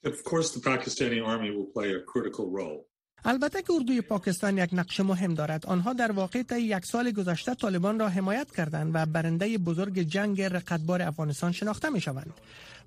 Of 0.06 0.24
course, 0.24 0.50
the 0.54 0.62
Pakistani 0.62 1.20
army 1.32 1.50
will 1.56 1.70
play 1.76 1.90
a 2.00 2.02
critical 2.12 2.46
role. 2.60 2.82
البته 3.26 3.62
که 3.62 3.74
اردوی 3.74 4.02
پاکستان 4.02 4.58
یک 4.58 4.70
نقش 4.74 5.00
مهم 5.00 5.34
دارد 5.34 5.66
آنها 5.66 5.94
در 5.94 6.12
واقع 6.12 6.42
تا 6.42 6.58
یک 6.58 6.86
سال 6.86 7.12
گذشته 7.12 7.56
طالبان 7.56 8.00
را 8.00 8.10
حمایت 8.10 8.52
کردند 8.52 8.92
و 8.94 9.06
برنده 9.06 9.58
بزرگ 9.58 10.00
جنگ 10.00 10.42
رقتبار 10.42 11.02
افغانستان 11.02 11.52
شناخته 11.52 11.90
می 11.90 12.02
شوند 12.02 12.34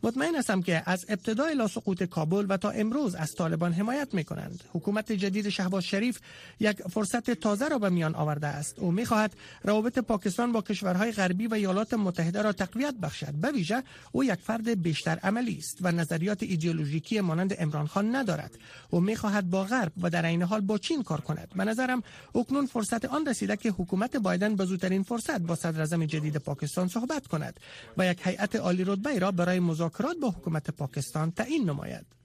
مطمئن 0.02 0.34
هستم 0.34 0.62
که 0.62 0.82
از 0.86 1.06
ابتدای 1.08 1.54
لا 1.54 1.68
سقوط 1.68 2.02
کابل 2.02 2.46
و 2.48 2.56
تا 2.56 2.70
امروز 2.70 3.14
از 3.14 3.34
طالبان 3.34 3.72
حمایت 3.72 4.14
می 4.14 4.24
کنند. 4.24 4.64
حکومت 4.72 5.12
جدید 5.12 5.48
شهباز 5.48 5.84
شریف 5.84 6.20
یک 6.60 6.82
فرصت 6.82 7.30
تازه 7.30 7.68
را 7.68 7.78
به 7.78 7.88
میان 7.88 8.14
آورده 8.14 8.46
است. 8.46 8.78
او 8.78 8.92
می 8.92 9.04
خواهد 9.04 9.32
روابط 9.62 9.98
پاکستان 9.98 10.52
با 10.52 10.62
کشورهای 10.62 11.12
غربی 11.12 11.46
و 11.46 11.54
ایالات 11.54 11.94
متحده 11.94 12.42
را 12.42 12.52
تقویت 12.52 12.94
بخشد. 12.94 13.32
به 13.32 13.50
ویژه 13.52 13.82
او 14.12 14.24
یک 14.24 14.40
فرد 14.40 14.82
بیشتر 14.82 15.18
عملی 15.22 15.56
است 15.58 15.78
و 15.80 15.92
نظریات 15.92 16.42
ایدئولوژیکی 16.42 17.20
مانند 17.20 17.54
عمران 17.54 17.86
خان 17.86 18.16
ندارد. 18.16 18.58
او 18.90 19.00
می 19.00 19.16
خواهد 19.16 19.50
با 19.50 19.64
غرب 19.64 19.92
و 20.02 20.10
در 20.10 20.19
عین 20.26 20.42
حال 20.42 20.60
با 20.60 20.78
چین 20.78 21.02
کار 21.02 21.20
کند. 21.20 21.48
به 21.56 21.64
نظرم 21.64 22.02
اکنون 22.34 22.66
فرصت 22.66 23.04
آن 23.04 23.26
رسیده 23.26 23.56
که 23.56 23.70
حکومت 23.70 24.16
بایدن 24.16 24.56
به 24.56 24.64
زودترین 24.64 25.02
فرصت 25.02 25.40
با 25.40 25.54
صدر 25.54 26.06
جدید 26.06 26.36
پاکستان 26.36 26.88
صحبت 26.88 27.26
کند 27.26 27.60
و 27.98 28.06
یک 28.06 28.26
هیئت 28.26 28.56
عالی 28.56 28.84
رتبه 28.84 29.18
را 29.18 29.30
برای 29.32 29.60
مذاکرات 29.60 30.16
با 30.22 30.30
حکومت 30.30 30.70
پاکستان 30.70 31.30
تعیین 31.30 31.70
نماید. 31.70 32.20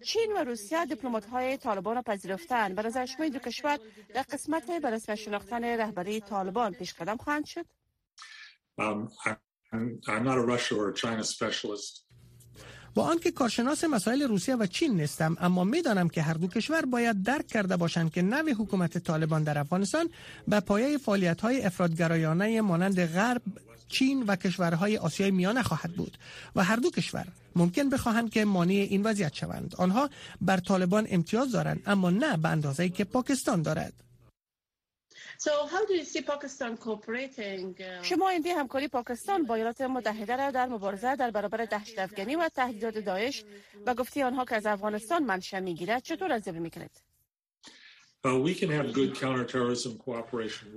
چین 0.00 0.32
و 0.36 0.44
روسیه 0.44 0.86
دیپلمات 0.86 1.26
های 1.26 1.56
طالبان. 1.56 1.94
را 1.94 2.02
پذیرفتند 2.02 2.74
به 2.74 2.82
نظر 2.82 3.06
شما 3.06 3.28
دو 3.28 3.38
کشور 3.38 3.78
در 4.14 4.22
قسمت 4.22 4.70
به 4.82 4.90
رسم 4.90 5.14
شناختن 5.14 5.64
رهبری 5.64 6.20
طالبان 6.20 6.72
پیش 6.72 6.94
قدم 6.94 7.16
خواهند 7.16 7.44
شد. 7.44 7.66
با 12.94 13.02
آنکه 13.04 13.30
کارشناس 13.30 13.84
مسائل 13.84 14.22
روسیه 14.22 14.56
و 14.56 14.66
چین 14.66 15.00
نیستم 15.00 15.36
اما 15.40 15.64
می‌دانم 15.64 16.08
که 16.08 16.22
هر 16.22 16.34
دو 16.34 16.46
کشور 16.46 16.84
باید 16.84 17.22
درک 17.22 17.46
کرده 17.46 17.76
باشند 17.76 18.12
که 18.12 18.22
نوع 18.22 18.52
حکومت 18.52 18.98
طالبان 18.98 19.42
در 19.44 19.58
افغانستان 19.58 20.10
به 20.48 20.60
پایه 20.60 20.98
فعالیت 20.98 21.40
های 21.40 21.62
افرادگرایانه 21.62 22.60
مانند 22.60 23.06
غرب 23.06 23.42
چین 23.88 24.22
و 24.22 24.36
کشورهای 24.36 24.96
آسیای 24.96 25.30
میانه 25.30 25.62
خواهد 25.62 25.92
بود 25.92 26.18
و 26.56 26.64
هر 26.64 26.76
دو 26.76 26.90
کشور 26.90 27.26
ممکن 27.56 27.90
بخواهند 27.90 28.30
که 28.30 28.44
مانع 28.44 28.86
این 28.90 29.02
وضعیت 29.02 29.34
شوند. 29.34 29.74
آنها 29.78 30.10
بر 30.40 30.56
طالبان 30.56 31.06
امتیاز 31.10 31.52
دارند 31.52 31.82
اما 31.86 32.10
نه 32.10 32.36
به 32.36 32.48
اندازه 32.48 32.88
که 32.88 33.04
پاکستان 33.04 33.62
دارد. 33.62 34.03
شما 38.02 38.28
این 38.28 38.46
همکاری 38.46 38.88
پاکستان 38.88 39.44
با 39.46 39.54
ایالات 39.54 39.80
متحده 39.80 40.36
را 40.36 40.50
در 40.50 40.66
مبارزه 40.66 41.16
در 41.16 41.30
برابر 41.30 41.64
دهشت 41.64 41.98
افغانی 41.98 42.36
و 42.36 42.48
تهدیدات 42.48 42.98
داعش 42.98 43.44
و 43.86 43.94
گفتی 43.94 44.22
آنها 44.22 44.44
که 44.44 44.56
از 44.56 44.66
افغانستان 44.66 45.22
منشأ 45.22 45.60
می‌گیرد 45.60 46.02
چطور 46.02 46.32
ارزیابی 46.32 46.58
می‌کنید 46.58 47.03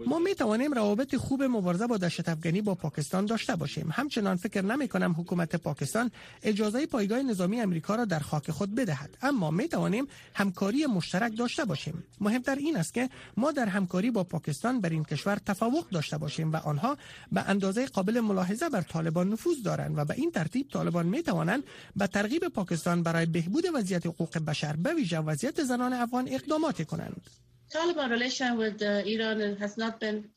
ما 0.06 0.20
می 0.20 0.36
توانیم 0.36 0.74
روابط 0.74 1.16
خوب 1.16 1.44
مبارزه 1.44 1.88
با 1.88 1.98
دشت 1.98 2.30
افغانی 2.30 2.62
با 2.62 2.76
پاکستان 2.76 3.26
داشته 3.26 3.56
باشیم. 3.56 3.90
همچنان 3.94 4.36
فکر 4.38 4.62
نمی 4.62 4.88
کنم 4.88 5.16
حکومت 5.20 5.56
پاکستان 5.56 6.12
اجازه 6.44 6.86
پایگاه 6.86 7.22
نظامی 7.22 7.62
امریکا 7.62 7.96
را 7.96 8.06
در 8.06 8.20
خاک 8.20 8.52
خود 8.52 8.76
بدهد. 8.76 9.18
اما 9.22 9.52
می 9.52 9.68
توانیم 9.68 10.08
همکاری 10.36 10.86
مشترک 10.86 11.38
داشته 11.38 11.66
باشیم. 11.66 12.04
مهمتر 12.22 12.56
این 12.56 12.78
است 12.78 12.94
که 12.94 13.10
ما 13.38 13.52
در 13.52 13.66
همکاری 13.66 14.12
با 14.12 14.24
پاکستان 14.24 14.82
بر 14.82 14.90
این 14.90 15.04
کشور 15.04 15.36
تفوق 15.36 15.90
داشته 15.90 16.18
باشیم 16.18 16.52
و 16.52 16.56
آنها 16.56 16.98
به 17.32 17.42
اندازه 17.50 17.86
قابل 17.86 18.20
ملاحظه 18.20 18.70
بر 18.70 18.82
طالبان 18.82 19.30
نفوذ 19.30 19.64
دارند 19.64 19.98
و 19.98 20.06
به 20.06 20.14
این 20.14 20.32
ترتیب 20.32 20.70
طالبان 20.70 21.06
می 21.06 21.24
توانند 21.24 21.64
به 21.96 22.08
ترغیب 22.08 22.48
پاکستان 22.48 23.04
برای 23.04 23.26
بهبود 23.26 23.64
وضعیت 23.74 24.06
حقوق 24.06 24.38
بشر 24.38 24.76
به 24.76 24.94
ویژه 24.94 25.20
وضعیت 25.20 25.64
زنان 25.64 25.94
افغان 25.94 26.28
اقدامات 26.32 26.88
کنند. 26.88 27.37
طالبان 27.74 28.10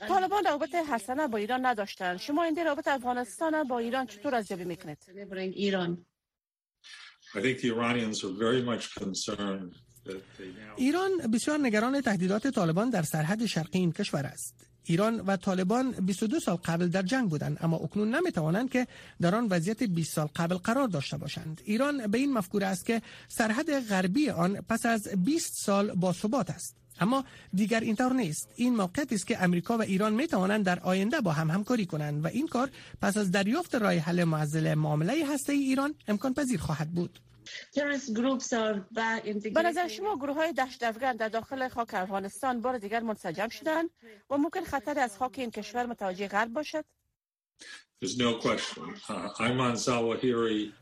طالبان 0.09 0.45
روابط 0.45 0.75
حسنه 0.75 1.27
با 1.29 1.39
ایران 1.39 1.67
نداشتند 1.67 2.19
شما 2.19 2.43
این 2.43 2.57
روابط 2.57 2.89
افغانستان 2.89 3.65
با 3.65 3.79
ایران 3.79 4.07
چطور 4.07 4.35
ارزیابی 4.35 4.65
می‌کنید 4.65 4.99
ایران 10.77 11.19
بسیار 11.33 11.59
نگران 11.59 12.01
تهدیدات 12.01 12.47
طالبان 12.47 12.91
در 12.91 13.03
سرحد 13.03 13.47
شرقی 13.47 13.79
این 13.79 13.93
کشور 13.93 14.27
است. 14.27 14.67
ایران 14.85 15.21
و 15.21 15.37
طالبان 15.37 15.91
22 15.91 16.41
سال 16.41 16.57
قبل 16.57 16.87
در 16.87 17.03
جنگ 17.03 17.31
بودند 17.31 17.59
اما 17.61 17.77
اکنون 17.77 18.15
نمی 18.15 18.33
توانند 18.33 18.71
که 18.71 18.87
در 19.21 19.35
آن 19.35 19.47
وضعیت 19.51 19.83
20 19.83 20.15
سال 20.15 20.29
قبل 20.37 20.55
قرار 20.55 20.89
داشته 20.89 21.17
باشند. 21.17 21.61
ایران 21.65 22.07
به 22.07 22.19
این 22.19 22.33
مفکوره 22.33 22.67
است 22.67 22.87
که 22.87 23.03
سرحد 23.29 23.81
غربی 23.89 24.31
آن 24.31 24.61
پس 24.69 24.87
از 24.87 25.09
20 25.09 25.53
سال 25.65 25.93
با 25.95 26.13
ثبات 26.13 26.51
است. 26.51 26.80
اما 27.01 27.25
دیگر 27.55 27.81
اینطور 27.81 28.13
نیست. 28.13 28.49
این 28.57 28.77
موقعیتی 28.77 29.15
است 29.15 29.27
که 29.27 29.43
امریکا 29.43 29.79
و 29.79 29.83
ایران 29.83 30.13
می 30.13 30.27
توانند 30.27 30.65
در 30.65 30.81
آینده 30.81 31.21
با 31.21 31.33
هم 31.33 31.51
همکاری 31.51 31.87
کنند 31.87 32.25
و 32.25 32.29
این 32.29 32.47
کار 32.47 32.71
پس 33.03 33.17
از 33.17 33.31
دریافت 33.31 33.75
راه 33.75 33.95
حل 33.95 34.25
معضل 34.25 34.75
معامله 34.75 35.27
هسته 35.33 35.53
ای 35.53 35.59
ایران 35.59 35.95
امکان 36.09 36.35
پذیر 36.35 36.61
خواهد 36.61 36.91
بود. 36.91 37.21
به 39.55 39.63
نظر 39.63 39.89
شما 39.89 40.17
گروه 40.17 40.37
های 40.37 40.53
دشت 40.53 40.83
افغان 40.83 41.17
در 41.17 41.29
داخل 41.29 41.69
خاک 41.69 41.95
افغانستان 41.95 42.61
بار 42.61 42.79
دیگر 42.79 43.01
منسجم 43.01 43.49
شدند 43.49 43.91
و 44.31 44.37
ممکن 44.37 44.65
خطر 44.65 44.99
از 44.99 45.19
خاک 45.19 45.39
این 45.39 45.51
کشور 45.51 45.87
متوجه 45.87 46.29
غرب 46.29 46.53
باشد؟ 46.53 46.85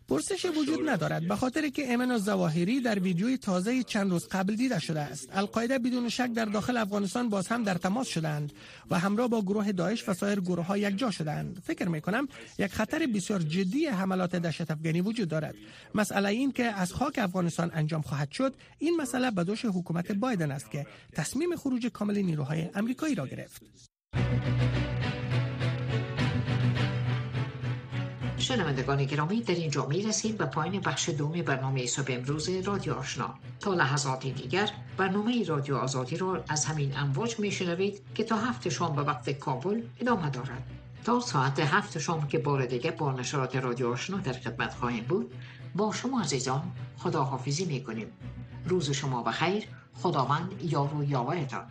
پرسش 0.09 0.45
وجود 0.45 0.89
ندارد 0.89 1.29
به 1.29 1.37
خاطر 1.37 1.69
که 1.69 1.91
ایمن 1.91 2.19
زواهری 2.19 2.81
در 2.81 2.99
ویدیوی 2.99 3.37
تازه 3.37 3.83
چند 3.83 4.11
روز 4.11 4.29
قبل 4.29 4.55
دیده 4.55 4.79
شده 4.79 5.01
است. 5.01 5.29
القاعده 5.33 5.79
بدون 5.79 6.09
شک 6.09 6.33
در 6.33 6.45
داخل 6.45 6.77
افغانستان 6.77 7.29
باز 7.29 7.49
هم 7.49 7.65
در 7.65 7.75
تماس 7.75 8.09
شدند 8.09 8.53
و 8.91 8.99
همراه 8.99 9.29
با 9.29 9.43
گروه 9.43 9.73
داعش 9.73 10.09
و 10.09 10.15
سایر 10.15 10.41
گروه 10.41 10.65
ها 10.65 10.79
یک 10.79 10.99
جا 10.99 11.11
شدند. 11.11 11.63
فکر 11.65 11.89
می 11.89 12.01
کنم 12.01 12.29
یک 12.59 12.73
خطر 12.73 13.07
بسیار 13.07 13.41
جدی 13.41 13.87
حملات 13.87 14.37
دهشت 14.37 14.71
افغانی 14.71 15.01
وجود 15.01 15.29
دارد. 15.29 15.55
مسئله 15.95 16.29
این 16.29 16.53
که 16.53 16.65
از 16.65 16.93
خاک 16.93 17.19
افغانستان 17.19 17.71
انجام 17.75 18.03
خواهد 18.03 18.31
شد 18.31 18.55
این 18.79 18.97
مسئله 18.97 19.31
به 19.31 19.45
دوش 19.45 19.65
حکومت 19.65 20.13
بایدن 20.13 20.51
است 20.51 20.71
که 20.71 20.87
تصمیم 21.13 21.57
خروج 21.57 21.87
کامل 21.87 22.19
نیروهای 22.19 22.71
امریکایی 22.75 23.15
را 23.15 23.27
گرفت. 23.27 23.63
شنوندگان 28.49 29.05
گرامی 29.05 29.41
در 29.41 29.55
اینجا 29.55 29.87
می 29.87 30.03
رسیم 30.03 30.37
به 30.37 30.45
پایین 30.45 30.81
بخش 30.81 31.09
دوم 31.09 31.43
برنامه 31.43 31.87
صبح 31.87 32.07
امروز 32.09 32.49
رادیو 32.49 32.95
آشنا. 32.95 33.35
تا 33.61 33.75
لحظات 33.75 34.27
دیگر 34.27 34.71
برنامه 34.97 35.45
رادیو 35.45 35.77
آزادی 35.77 36.17
را 36.17 36.45
از 36.49 36.65
همین 36.65 36.99
امواج 36.99 37.41
می 37.41 37.51
شنوید 37.51 38.03
که 38.15 38.25
تا 38.25 38.37
هفت 38.37 38.69
شام 38.69 38.97
به 38.97 39.03
وقت 39.03 39.31
کابل 39.31 39.83
ادامه 40.01 40.31
دارد. 40.31 40.71
تا 41.05 41.21
ساعت 41.21 41.61
هفت 41.61 41.99
شام 41.99 42.29
که 42.29 42.39
بار 42.39 42.67
دیگه 42.67 42.91
با 42.91 43.13
نشرات 43.13 43.57
رادیو 43.57 43.89
آشنا 43.89 44.19
در 44.19 44.33
خدمت 44.33 44.75
خواهیم 44.75 45.05
بود 45.05 45.35
با 45.75 45.93
شما 45.93 46.21
عزیزان 46.21 46.63
خداحافظی 46.97 47.65
می 47.65 47.85
کنیم 47.85 48.07
روز 48.65 48.91
شما 48.91 49.23
بخیر 49.23 49.65
خداوند 49.95 50.63
یار 50.63 50.95
و 50.95 51.05
یاورتان 51.05 51.67